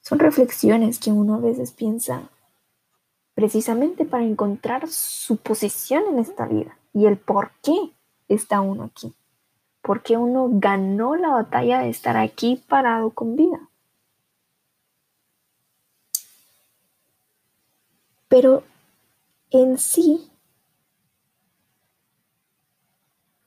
Son 0.00 0.18
reflexiones 0.18 0.98
que 0.98 1.12
uno 1.12 1.34
a 1.34 1.38
veces 1.38 1.72
piensa 1.72 2.30
precisamente 3.34 4.04
para 4.04 4.24
encontrar 4.24 4.88
su 4.88 5.36
posición 5.36 6.04
en 6.08 6.18
esta 6.18 6.46
vida 6.46 6.78
y 6.92 7.06
el 7.06 7.18
por 7.18 7.52
qué 7.62 7.92
está 8.28 8.60
uno 8.60 8.84
aquí 8.84 9.14
porque 9.88 10.18
uno 10.18 10.50
ganó 10.52 11.16
la 11.16 11.30
batalla 11.30 11.80
de 11.80 11.88
estar 11.88 12.18
aquí 12.18 12.62
parado 12.68 13.08
con 13.08 13.36
vida. 13.36 13.70
Pero 18.28 18.64
en 19.48 19.78
sí, 19.78 20.30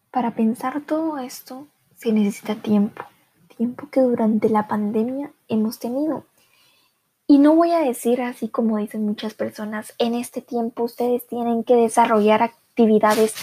para 0.10 0.34
pensar 0.34 0.82
todo 0.82 1.20
esto 1.20 1.68
se 1.96 2.12
necesita 2.12 2.56
tiempo, 2.56 3.04
tiempo 3.56 3.90
que 3.92 4.02
durante 4.02 4.50
la 4.50 4.68
pandemia 4.68 5.32
hemos 5.48 5.78
tenido. 5.78 6.26
Y 7.28 7.38
no 7.38 7.54
voy 7.54 7.70
a 7.70 7.82
decir 7.82 8.20
así 8.24 8.50
como 8.50 8.78
dicen 8.78 9.06
muchas 9.06 9.36
personas, 9.36 9.94
en 10.00 10.16
este 10.16 10.42
tiempo 10.42 10.86
ustedes 10.86 11.28
tienen 11.28 11.64
que 11.64 11.76
desarrollar 11.76 12.42
actividades 12.42 13.36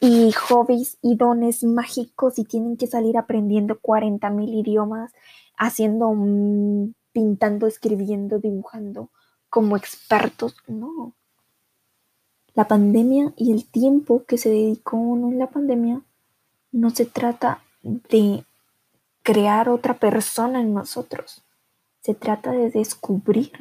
y 0.00 0.32
hobbies 0.32 0.98
y 1.02 1.16
dones 1.16 1.64
mágicos 1.64 2.38
y 2.38 2.44
tienen 2.44 2.76
que 2.76 2.86
salir 2.86 3.16
aprendiendo 3.16 3.78
40 3.80 4.30
mil 4.30 4.54
idiomas, 4.54 5.12
haciendo, 5.56 6.14
pintando, 7.12 7.66
escribiendo, 7.66 8.38
dibujando 8.38 9.10
como 9.50 9.76
expertos. 9.76 10.56
No. 10.66 11.14
La 12.54 12.68
pandemia 12.68 13.32
y 13.36 13.52
el 13.52 13.68
tiempo 13.68 14.24
que 14.24 14.38
se 14.38 14.50
dedicó 14.50 14.96
uno 14.96 15.28
en 15.28 15.38
la 15.38 15.48
pandemia 15.48 16.02
no 16.72 16.90
se 16.90 17.06
trata 17.06 17.62
de 17.82 18.44
crear 19.22 19.68
otra 19.68 19.94
persona 19.94 20.60
en 20.60 20.74
nosotros. 20.74 21.42
Se 22.00 22.14
trata 22.14 22.52
de 22.52 22.70
descubrir 22.70 23.52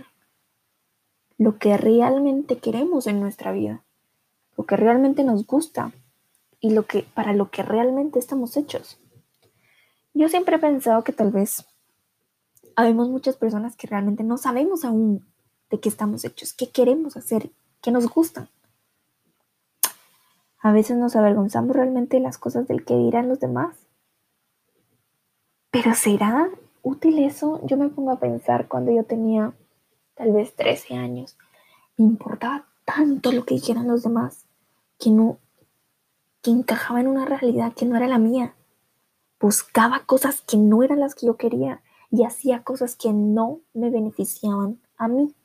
lo 1.37 1.57
que 1.59 1.77
realmente 1.77 2.57
queremos 2.57 3.07
en 3.07 3.19
nuestra 3.19 3.51
vida, 3.51 3.83
lo 4.57 4.65
que 4.65 4.75
realmente 4.75 5.23
nos 5.23 5.45
gusta, 5.45 5.91
y 6.59 6.71
lo 6.71 6.85
que, 6.85 7.03
para 7.03 7.33
lo 7.33 7.49
que 7.51 7.63
realmente 7.63 8.19
estamos 8.19 8.57
hechos. 8.57 8.99
Yo 10.13 10.29
siempre 10.29 10.55
he 10.55 10.59
pensado 10.59 11.03
que 11.03 11.13
tal 11.13 11.31
vez 11.31 11.65
habemos 12.75 13.09
muchas 13.09 13.37
personas 13.37 13.75
que 13.75 13.87
realmente 13.87 14.23
no 14.23 14.37
sabemos 14.37 14.83
aún 14.83 15.25
de 15.69 15.79
qué 15.79 15.89
estamos 15.89 16.23
hechos, 16.25 16.53
qué 16.53 16.69
queremos 16.69 17.17
hacer, 17.17 17.51
qué 17.81 17.91
nos 17.91 18.07
gustan. 18.07 18.49
A 20.59 20.71
veces 20.71 20.97
nos 20.97 21.15
avergonzamos 21.15 21.75
realmente 21.75 22.17
de 22.17 22.23
las 22.23 22.37
cosas 22.37 22.67
del 22.67 22.83
que 22.83 22.95
dirán 22.95 23.29
los 23.29 23.39
demás. 23.39 23.77
Pero 25.71 25.93
¿será 25.93 26.49
útil 26.81 27.19
eso? 27.19 27.61
Yo 27.65 27.77
me 27.77 27.89
pongo 27.89 28.11
a 28.11 28.19
pensar 28.19 28.67
cuando 28.67 28.91
yo 28.91 29.03
tenía 29.03 29.53
tal 30.15 30.31
vez 30.31 30.55
13 30.55 30.95
años. 30.95 31.37
Me 31.97 32.05
importaba 32.05 32.65
tanto 32.85 33.31
lo 33.31 33.45
que 33.45 33.55
dijeran 33.55 33.87
los 33.87 34.03
demás 34.03 34.45
que 34.97 35.11
no 35.11 35.37
encajaba 36.45 37.01
en 37.01 37.07
una 37.07 37.25
realidad 37.25 37.73
que 37.73 37.85
no 37.85 37.95
era 37.95 38.07
la 38.07 38.17
mía. 38.17 38.55
buscaba 39.39 40.03
cosas 40.05 40.41
que 40.41 40.57
no 40.57 40.81
eran 40.81 40.99
las 40.99 41.13
que 41.13 41.27
yo 41.27 41.37
quería 41.37 41.83
y 42.09 42.23
hacía 42.23 42.63
cosas 42.63 42.95
que 42.95 43.13
no 43.13 43.61
me 43.73 43.89
beneficiaban 43.91 44.81
a 44.97 45.07
mí. 45.07 45.35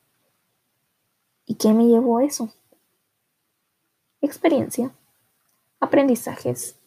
¿Y 1.45 1.55
qué 1.55 1.73
me 1.73 1.85
llevó 1.85 2.17
a 2.17 2.23
eso? 2.23 2.51
Experiencia, 4.21 4.95
aprendizajes, 5.79 6.79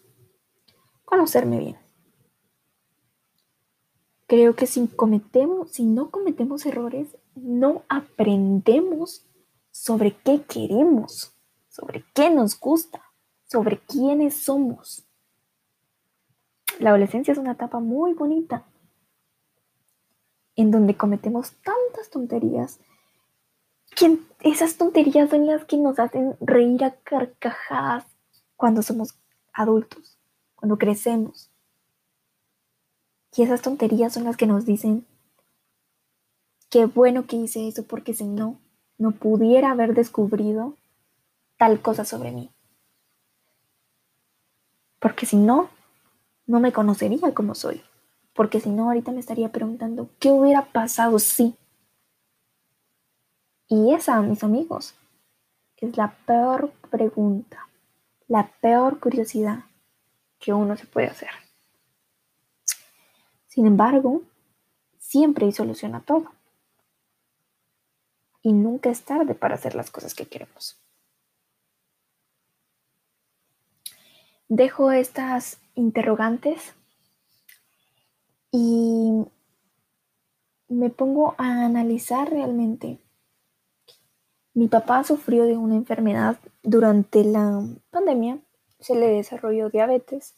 conocerme 1.05 1.59
bien. 1.59 1.79
Creo 4.27 4.57
que 4.57 4.67
si 4.67 4.89
cometemos, 4.89 5.71
si 5.71 5.85
no 5.85 6.11
cometemos 6.11 6.67
errores, 6.67 7.17
no 7.37 7.85
aprendemos 7.89 9.25
sobre 9.71 10.17
qué 10.17 10.43
queremos, 10.43 11.33
sobre 11.69 12.05
qué 12.15 12.31
nos 12.31 12.59
gusta, 12.59 13.06
sobre 13.47 13.79
quiénes 13.79 14.37
somos. 14.37 15.05
La 16.79 16.91
adolescencia 16.91 17.33
es 17.33 17.39
una 17.39 17.53
etapa 17.53 17.81
muy 17.81 18.13
bonita 18.13 18.65
en 20.57 20.71
donde 20.71 20.97
cometemos 20.97 21.53
tantas 21.63 22.11
tonterías 22.11 22.81
esas 24.41 24.77
tonterías 24.77 25.31
son 25.31 25.47
las 25.47 25.65
que 25.65 25.79
nos 25.79 25.99
hacen 25.99 26.37
reír 26.41 26.85
a 26.85 26.97
carcajadas 26.97 28.05
cuando 28.55 28.83
somos 28.83 29.15
adultos, 29.53 30.19
cuando 30.55 30.77
crecemos. 30.77 31.51
Y 33.35 33.43
esas 33.43 33.63
tonterías 33.63 34.13
son 34.13 34.25
las 34.25 34.37
que 34.37 34.47
nos 34.47 34.67
dicen, 34.67 35.07
qué 36.71 36.87
bueno 36.87 37.27
que 37.27 37.37
hice 37.37 37.69
eso 37.69 37.85
porque 37.85 38.13
si 38.15 38.25
no, 38.25 38.59
no 38.99 39.13
pudiera 39.13 39.71
haber 39.71 39.95
descubrido 39.95 40.75
tal 41.57 41.81
cosa 41.81 42.05
sobre 42.05 42.33
mí. 42.33 42.51
Porque 44.99 45.27
si 45.27 45.37
no, 45.37 45.71
no 46.47 46.61
me 46.61 46.73
conocería 46.73 47.35
como 47.35 47.55
soy. 47.55 47.83
Porque 48.35 48.61
si 48.61 48.71
no, 48.71 48.85
ahorita 48.85 49.13
me 49.13 49.21
estaría 49.21 49.51
preguntando, 49.51 50.11
¿qué 50.19 50.31
hubiera 50.31 50.67
pasado 50.67 51.19
si? 51.19 51.57
Y 53.69 53.95
esa, 53.95 54.21
mis 54.23 54.45
amigos, 54.45 54.95
es 55.77 55.97
la 55.97 56.17
peor 56.27 56.73
pregunta, 56.91 57.69
la 58.29 58.51
peor 58.61 59.01
curiosidad 59.01 59.65
que 60.39 60.53
uno 60.53 60.77
se 60.77 60.87
puede 60.87 61.09
hacer. 61.09 61.31
Sin 63.47 63.67
embargo, 63.67 64.23
siempre 64.99 65.47
hay 65.47 65.53
solución 65.53 65.95
a 65.95 66.01
todo. 66.01 66.33
Y 68.43 68.53
nunca 68.53 68.91
es 68.91 69.03
tarde 69.05 69.35
para 69.35 69.57
hacer 69.57 69.75
las 69.75 69.91
cosas 69.91 70.15
que 70.15 70.27
queremos. 70.27 70.79
Dejo 74.49 74.93
estas 74.93 75.59
interrogantes 75.75 76.75
y 78.53 79.25
me 80.69 80.91
pongo 80.91 81.35
a 81.39 81.65
analizar 81.65 82.31
realmente. 82.31 82.99
Mi 84.55 84.69
papá 84.69 85.05
sufrió 85.05 85.45
de 85.45 85.57
una 85.57 85.75
enfermedad 85.75 86.39
durante 86.63 87.25
la 87.25 87.63
pandemia, 87.91 88.39
se 88.81 88.95
le 88.95 89.09
desarrolló 89.09 89.69
diabetes. 89.69 90.35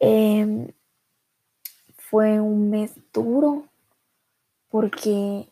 Em, 0.00 0.72
fue 1.96 2.40
un 2.40 2.70
mes 2.70 2.92
duro 3.12 3.66
porque 4.70 5.48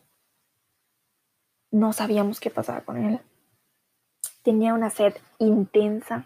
no 1.71 1.93
sabíamos 1.93 2.39
qué 2.39 2.49
pasaba 2.49 2.81
con 2.81 2.97
él. 2.97 3.19
Tenía 4.43 4.73
una 4.73 4.89
sed 4.89 5.13
intensa. 5.37 6.25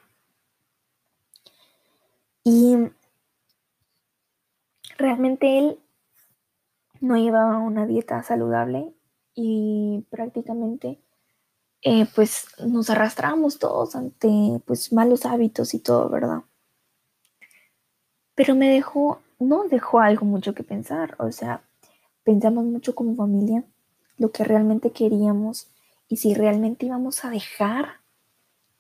Y 2.43 2.75
realmente 4.97 5.60
él 5.60 5.79
no 6.99 7.17
llevaba 7.17 7.60
una 7.60 7.86
dieta 7.86 8.21
saludable 8.23 8.93
y 9.36 10.06
prácticamente 10.10 10.99
eh, 11.82 12.06
pues 12.15 12.47
nos 12.65 12.89
arrastramos 12.89 13.60
todos 13.60 13.95
ante 13.95 14.62
pues 14.65 14.93
malos 14.93 15.25
hábitos 15.25 15.73
y 15.73 15.79
todo, 15.79 16.10
¿verdad? 16.10 16.43
Pero 18.36 18.56
me 18.56 18.69
dejó 18.69 19.19
no 19.39 19.65
dejó 19.67 19.99
algo 19.99 20.25
mucho 20.25 20.53
que 20.53 20.63
pensar, 20.63 21.15
o 21.19 21.32
sea, 21.32 21.63
pensamos 22.23 22.63
mucho 22.65 22.95
como 22.95 23.15
familia 23.15 23.63
lo 24.17 24.32
que 24.32 24.43
realmente 24.43 24.91
queríamos 24.91 25.67
y 26.08 26.17
si 26.17 26.34
realmente 26.34 26.86
íbamos 26.86 27.25
a 27.25 27.29
dejar 27.29 28.01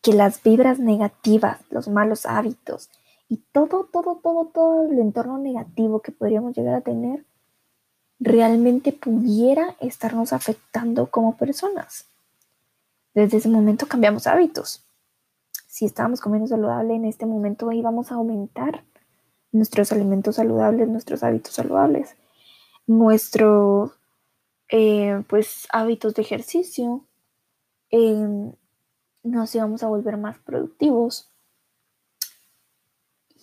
que 0.01 0.13
las 0.13 0.41
vibras 0.43 0.79
negativas, 0.79 1.61
los 1.69 1.87
malos 1.87 2.25
hábitos 2.25 2.89
y 3.33 3.37
todo, 3.51 3.89
todo, 3.91 4.19
todo, 4.21 4.45
todo 4.45 4.85
el 4.85 4.99
entorno 4.99 5.39
negativo 5.39 6.03
que 6.03 6.11
podríamos 6.11 6.55
llegar 6.55 6.75
a 6.75 6.81
tener 6.81 7.25
realmente 8.19 8.91
pudiera 8.91 9.75
estarnos 9.79 10.33
afectando 10.33 11.07
como 11.07 11.35
personas. 11.35 12.05
Desde 13.15 13.37
ese 13.37 13.49
momento 13.49 13.87
cambiamos 13.87 14.27
hábitos. 14.27 14.85
Si 15.67 15.85
estábamos 15.85 16.21
comiendo 16.21 16.47
saludable, 16.47 16.93
en 16.93 17.05
este 17.05 17.25
momento 17.25 17.71
íbamos 17.71 18.11
a 18.11 18.15
aumentar 18.15 18.83
nuestros 19.51 19.91
alimentos 19.91 20.35
saludables, 20.35 20.87
nuestros 20.87 21.23
hábitos 21.23 21.55
saludables, 21.55 22.15
nuestros 22.85 23.93
eh, 24.69 25.23
pues 25.27 25.67
hábitos 25.71 26.13
de 26.13 26.21
ejercicio, 26.21 27.03
em, 27.89 28.51
nos 29.23 29.55
íbamos 29.55 29.81
a 29.81 29.87
volver 29.87 30.17
más 30.17 30.37
productivos. 30.37 31.32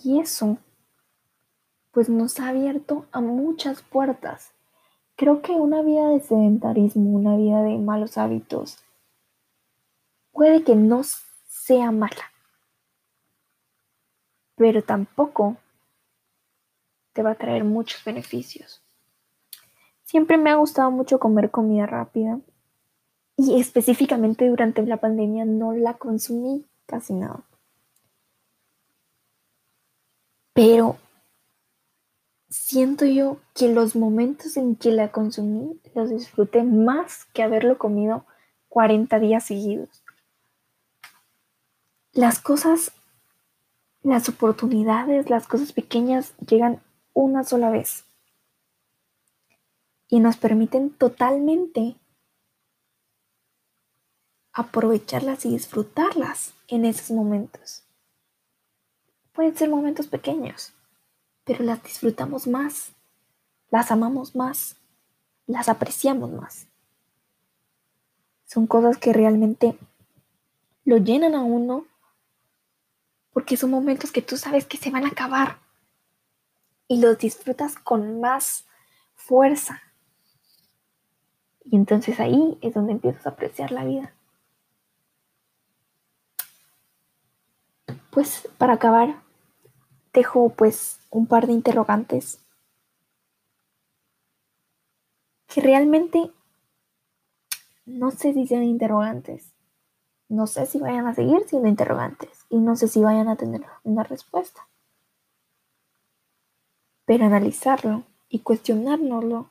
Y 0.02 0.20
eso 0.20 0.58
pues 1.92 2.08
nos 2.08 2.38
ha 2.38 2.48
abierto 2.48 3.06
a 3.12 3.20
muchas 3.20 3.82
puertas. 3.82 4.52
Creo 5.16 5.42
que 5.42 5.52
una 5.52 5.82
vida 5.82 6.08
de 6.08 6.20
sedentarismo, 6.20 7.10
una 7.10 7.36
vida 7.36 7.62
de 7.62 7.76
malos 7.78 8.16
hábitos, 8.16 8.78
puede 10.32 10.62
que 10.62 10.76
no 10.76 11.02
sea 11.48 11.90
mala, 11.90 12.32
pero 14.56 14.82
tampoco 14.82 15.56
te 17.12 17.22
va 17.22 17.32
a 17.32 17.34
traer 17.34 17.64
muchos 17.64 18.02
beneficios. 18.04 18.82
Siempre 20.04 20.38
me 20.38 20.50
ha 20.50 20.56
gustado 20.56 20.90
mucho 20.90 21.20
comer 21.20 21.50
comida 21.50 21.86
rápida 21.86 22.40
y 23.36 23.60
específicamente 23.60 24.48
durante 24.48 24.84
la 24.86 24.96
pandemia 24.96 25.44
no 25.44 25.72
la 25.72 25.94
consumí 25.94 26.64
casi 26.86 27.12
nada. 27.12 27.44
Pero 30.62 30.98
siento 32.50 33.06
yo 33.06 33.40
que 33.54 33.72
los 33.72 33.96
momentos 33.96 34.58
en 34.58 34.76
que 34.76 34.92
la 34.92 35.10
consumí 35.10 35.80
los 35.94 36.10
disfruté 36.10 36.64
más 36.64 37.24
que 37.32 37.42
haberlo 37.42 37.78
comido 37.78 38.26
40 38.68 39.18
días 39.20 39.42
seguidos. 39.42 40.04
Las 42.12 42.40
cosas, 42.40 42.92
las 44.02 44.28
oportunidades, 44.28 45.30
las 45.30 45.48
cosas 45.48 45.72
pequeñas 45.72 46.34
llegan 46.46 46.82
una 47.14 47.42
sola 47.42 47.70
vez. 47.70 48.04
Y 50.08 50.20
nos 50.20 50.36
permiten 50.36 50.90
totalmente 50.90 51.96
aprovecharlas 54.52 55.46
y 55.46 55.52
disfrutarlas 55.52 56.52
en 56.68 56.84
esos 56.84 57.12
momentos. 57.12 57.84
Pueden 59.40 59.56
ser 59.56 59.70
momentos 59.70 60.06
pequeños, 60.06 60.74
pero 61.44 61.64
las 61.64 61.82
disfrutamos 61.82 62.46
más, 62.46 62.92
las 63.70 63.90
amamos 63.90 64.36
más, 64.36 64.76
las 65.46 65.70
apreciamos 65.70 66.30
más. 66.30 66.66
Son 68.44 68.66
cosas 68.66 68.98
que 68.98 69.14
realmente 69.14 69.78
lo 70.84 70.98
llenan 70.98 71.34
a 71.34 71.42
uno 71.42 71.86
porque 73.32 73.56
son 73.56 73.70
momentos 73.70 74.12
que 74.12 74.20
tú 74.20 74.36
sabes 74.36 74.66
que 74.66 74.76
se 74.76 74.90
van 74.90 75.06
a 75.06 75.08
acabar 75.08 75.56
y 76.86 77.00
los 77.00 77.16
disfrutas 77.16 77.76
con 77.76 78.20
más 78.20 78.66
fuerza. 79.14 79.80
Y 81.64 81.76
entonces 81.76 82.20
ahí 82.20 82.58
es 82.60 82.74
donde 82.74 82.92
empiezas 82.92 83.26
a 83.26 83.30
apreciar 83.30 83.72
la 83.72 83.86
vida. 83.86 84.12
Pues 88.10 88.46
para 88.58 88.74
acabar, 88.74 89.29
dejo 90.12 90.50
pues 90.50 91.00
un 91.10 91.26
par 91.26 91.46
de 91.46 91.52
interrogantes 91.52 92.38
que 95.46 95.60
realmente 95.60 96.30
no 97.86 98.10
sé 98.12 98.32
si 98.32 98.46
sean 98.46 98.62
interrogantes, 98.62 99.52
no 100.28 100.46
sé 100.46 100.66
si 100.66 100.78
vayan 100.78 101.06
a 101.06 101.14
seguir 101.14 101.42
siendo 101.48 101.68
interrogantes 101.68 102.46
y 102.48 102.58
no 102.58 102.76
sé 102.76 102.86
si 102.86 103.00
vayan 103.00 103.28
a 103.28 103.36
tener 103.36 103.62
una 103.82 104.04
respuesta. 104.04 104.68
Pero 107.04 107.24
analizarlo 107.24 108.04
y 108.28 108.40
cuestionárnoslo 108.40 109.50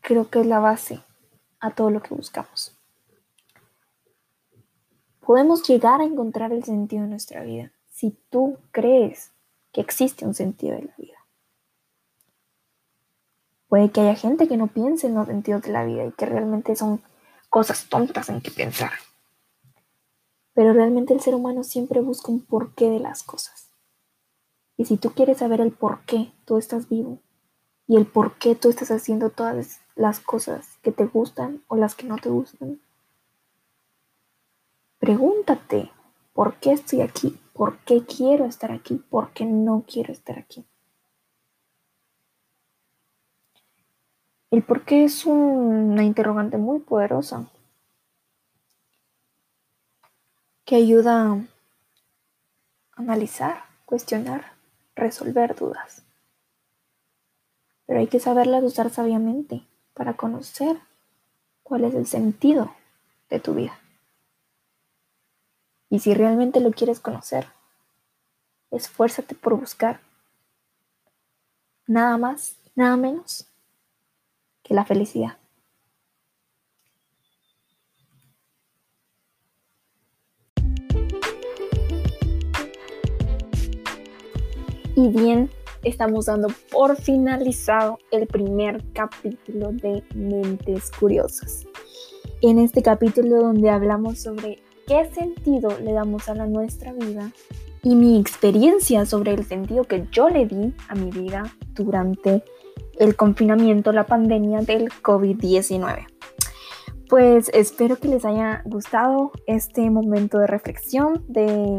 creo 0.00 0.28
que 0.28 0.40
es 0.40 0.46
la 0.46 0.58
base 0.58 1.00
a 1.60 1.70
todo 1.70 1.90
lo 1.90 2.02
que 2.02 2.14
buscamos. 2.14 2.76
Podemos 5.20 5.62
llegar 5.68 6.00
a 6.00 6.04
encontrar 6.04 6.52
el 6.52 6.64
sentido 6.64 7.02
de 7.02 7.10
nuestra 7.10 7.42
vida 7.42 7.70
si 7.98 8.16
tú 8.30 8.58
crees 8.70 9.32
que 9.72 9.80
existe 9.80 10.24
un 10.24 10.32
sentido 10.32 10.76
de 10.76 10.84
la 10.84 10.94
vida. 10.96 11.18
Puede 13.66 13.90
que 13.90 14.02
haya 14.02 14.14
gente 14.14 14.46
que 14.46 14.56
no 14.56 14.68
piense 14.68 15.08
en 15.08 15.16
los 15.16 15.26
sentidos 15.26 15.62
de 15.62 15.72
la 15.72 15.84
vida 15.84 16.04
y 16.04 16.12
que 16.12 16.24
realmente 16.24 16.76
son 16.76 17.02
cosas 17.50 17.88
tontas 17.88 18.28
en 18.28 18.40
que 18.40 18.52
pensar. 18.52 18.92
Pero 20.54 20.72
realmente 20.74 21.12
el 21.12 21.20
ser 21.20 21.34
humano 21.34 21.64
siempre 21.64 22.00
busca 22.00 22.30
un 22.30 22.40
porqué 22.40 22.88
de 22.88 23.00
las 23.00 23.24
cosas. 23.24 23.72
Y 24.76 24.84
si 24.84 24.96
tú 24.96 25.10
quieres 25.10 25.38
saber 25.38 25.60
el 25.60 25.72
por 25.72 26.02
qué 26.02 26.32
tú 26.44 26.56
estás 26.56 26.88
vivo 26.88 27.18
y 27.88 27.96
el 27.96 28.06
por 28.06 28.38
qué 28.38 28.54
tú 28.54 28.68
estás 28.68 28.92
haciendo 28.92 29.30
todas 29.30 29.80
las 29.96 30.20
cosas 30.20 30.78
que 30.82 30.92
te 30.92 31.04
gustan 31.04 31.64
o 31.66 31.74
las 31.74 31.96
que 31.96 32.06
no 32.06 32.16
te 32.18 32.28
gustan, 32.28 32.80
pregúntate, 35.00 35.90
¿por 36.32 36.60
qué 36.60 36.70
estoy 36.70 37.00
aquí? 37.00 37.40
¿Por 37.58 37.78
qué 37.78 38.04
quiero 38.04 38.44
estar 38.44 38.70
aquí? 38.70 39.02
¿Por 39.10 39.32
qué 39.32 39.44
no 39.44 39.84
quiero 39.84 40.12
estar 40.12 40.38
aquí? 40.38 40.64
El 44.52 44.62
por 44.62 44.84
qué 44.84 45.02
es 45.02 45.26
una 45.26 46.04
interrogante 46.04 46.56
muy 46.56 46.78
poderosa 46.78 47.50
que 50.64 50.76
ayuda 50.76 51.32
a 51.32 51.44
analizar, 52.94 53.64
cuestionar, 53.86 54.52
resolver 54.94 55.56
dudas. 55.56 56.04
Pero 57.86 57.98
hay 57.98 58.06
que 58.06 58.20
saberlas 58.20 58.62
usar 58.62 58.88
sabiamente 58.90 59.66
para 59.94 60.14
conocer 60.14 60.78
cuál 61.64 61.82
es 61.82 61.94
el 61.96 62.06
sentido 62.06 62.72
de 63.28 63.40
tu 63.40 63.54
vida. 63.54 63.80
Y 65.90 66.00
si 66.00 66.14
realmente 66.14 66.60
lo 66.60 66.70
quieres 66.70 67.00
conocer, 67.00 67.46
esfuérzate 68.70 69.34
por 69.34 69.58
buscar 69.58 70.00
nada 71.86 72.18
más, 72.18 72.56
nada 72.74 72.96
menos 72.96 73.46
que 74.62 74.74
la 74.74 74.84
felicidad. 74.84 75.38
Y 84.94 85.08
bien, 85.08 85.48
estamos 85.84 86.26
dando 86.26 86.48
por 86.72 86.96
finalizado 86.96 87.98
el 88.10 88.26
primer 88.26 88.82
capítulo 88.92 89.72
de 89.72 90.02
Mentes 90.14 90.90
Curiosas. 90.90 91.64
En 92.42 92.58
este 92.58 92.82
capítulo 92.82 93.36
donde 93.36 93.70
hablamos 93.70 94.20
sobre 94.20 94.60
qué 94.88 95.04
sentido 95.12 95.78
le 95.78 95.92
damos 95.92 96.30
a 96.30 96.34
la 96.34 96.46
nuestra 96.46 96.94
vida 96.94 97.30
y 97.82 97.94
mi 97.94 98.18
experiencia 98.18 99.04
sobre 99.04 99.34
el 99.34 99.44
sentido 99.44 99.84
que 99.84 100.08
yo 100.10 100.30
le 100.30 100.46
di 100.46 100.74
a 100.88 100.94
mi 100.94 101.10
vida 101.10 101.44
durante 101.74 102.42
el 102.98 103.14
confinamiento, 103.14 103.92
la 103.92 104.06
pandemia 104.06 104.60
del 104.62 104.88
COVID-19. 104.88 106.06
Pues 107.08 107.50
espero 107.52 107.96
que 107.96 108.08
les 108.08 108.24
haya 108.24 108.62
gustado 108.64 109.30
este 109.46 109.88
momento 109.90 110.38
de 110.38 110.46
reflexión, 110.46 111.22
de 111.28 111.78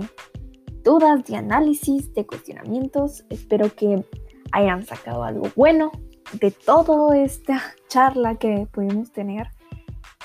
dudas, 0.84 1.26
de 1.26 1.36
análisis, 1.36 2.13
de 2.13 2.28
cuestionamientos. 2.28 3.26
Espero 3.30 3.74
que 3.76 4.06
hayan 4.52 4.86
sacado 4.86 5.24
algo 5.24 5.50
bueno 5.56 5.91
de 6.34 6.52
toda 6.52 7.17
esta 7.17 7.62
charla 7.88 8.36
que 8.36 8.67
pudimos 8.72 9.12
tener. 9.12 9.48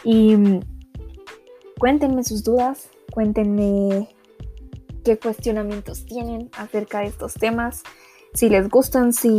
Y 0.05 0.37
cuéntenme 1.79 2.25
sus 2.25 2.45
dudas, 2.45 2.89
cuéntenme 3.13 4.09
qué 5.05 5.19
cuestionamientos 5.19 6.05
tienen 6.07 6.51
acerca 6.57 7.01
de 7.01 7.07
estos 7.07 7.35
temas, 7.35 7.83
si 8.33 8.49
les 8.49 8.69
gustan, 8.69 9.13
si 9.13 9.31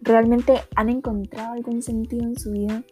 realmente 0.00 0.60
han 0.74 0.88
encontrado 0.88 1.52
algún 1.52 1.82
sentido 1.82 2.24
en 2.24 2.38
su 2.38 2.52
vida 2.52 2.82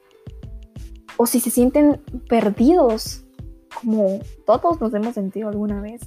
o 1.17 1.27
si 1.27 1.41
se 1.41 1.51
sienten 1.51 2.01
perdidos 2.29 3.25
como 3.75 4.21
todos 4.47 4.81
nos 4.81 4.93
hemos 4.95 5.15
sentido 5.15 5.49
alguna 5.49 5.81
vez 5.81 6.03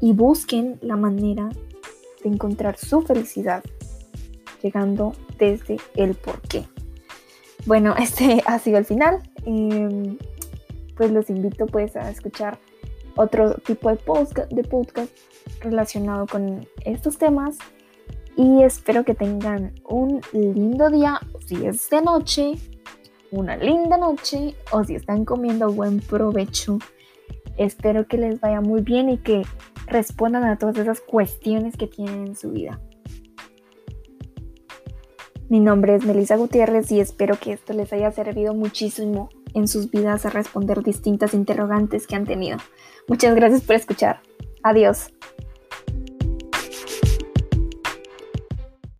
y 0.00 0.12
busquen 0.12 0.78
la 0.82 0.96
manera 0.96 1.48
de 2.22 2.28
encontrar 2.28 2.76
su 2.76 3.02
felicidad 3.02 3.62
llegando 4.62 5.12
desde 5.38 5.76
el 5.94 6.14
porqué. 6.14 6.66
Bueno, 7.66 7.94
este 7.98 8.42
ha 8.46 8.58
sido 8.58 8.78
el 8.78 8.84
final. 8.84 9.22
Em, 9.44 10.18
pues 10.96 11.10
los 11.10 11.30
invito 11.30 11.66
pues 11.66 11.96
a 11.96 12.10
escuchar 12.10 12.58
otro 13.16 13.54
tipo 13.54 13.90
de 13.90 13.96
podcast, 13.96 14.50
de 14.52 14.62
podcast 14.62 15.10
relacionado 15.60 16.26
con 16.26 16.66
estos 16.84 17.18
temas 17.18 17.58
y 18.36 18.62
espero 18.62 19.04
que 19.04 19.14
tengan 19.14 19.72
un 19.84 20.20
lindo 20.32 20.90
día, 20.90 21.20
si 21.46 21.64
es 21.66 21.88
de 21.88 22.02
noche, 22.02 22.54
una 23.30 23.56
linda 23.56 23.96
noche 23.96 24.54
o 24.70 24.84
si 24.84 24.94
están 24.94 25.24
comiendo 25.24 25.72
buen 25.72 26.00
provecho. 26.00 26.78
Espero 27.56 28.06
que 28.06 28.18
les 28.18 28.38
vaya 28.40 28.60
muy 28.60 28.82
bien 28.82 29.08
y 29.08 29.18
que 29.18 29.42
respondan 29.86 30.44
a 30.44 30.58
todas 30.58 30.76
esas 30.76 31.00
cuestiones 31.00 31.76
que 31.76 31.86
tienen 31.86 32.26
en 32.26 32.36
su 32.36 32.50
vida. 32.50 32.78
Mi 35.48 35.60
nombre 35.60 35.94
es 35.94 36.04
Melissa 36.04 36.36
Gutiérrez 36.36 36.90
y 36.90 36.98
espero 36.98 37.38
que 37.38 37.52
esto 37.52 37.72
les 37.72 37.92
haya 37.92 38.10
servido 38.10 38.52
muchísimo 38.52 39.28
en 39.54 39.68
sus 39.68 39.90
vidas 39.90 40.26
a 40.26 40.30
responder 40.30 40.82
distintas 40.82 41.34
interrogantes 41.34 42.08
que 42.08 42.16
han 42.16 42.26
tenido. 42.26 42.58
Muchas 43.06 43.34
gracias 43.36 43.62
por 43.62 43.76
escuchar. 43.76 44.20
Adiós. 44.64 45.12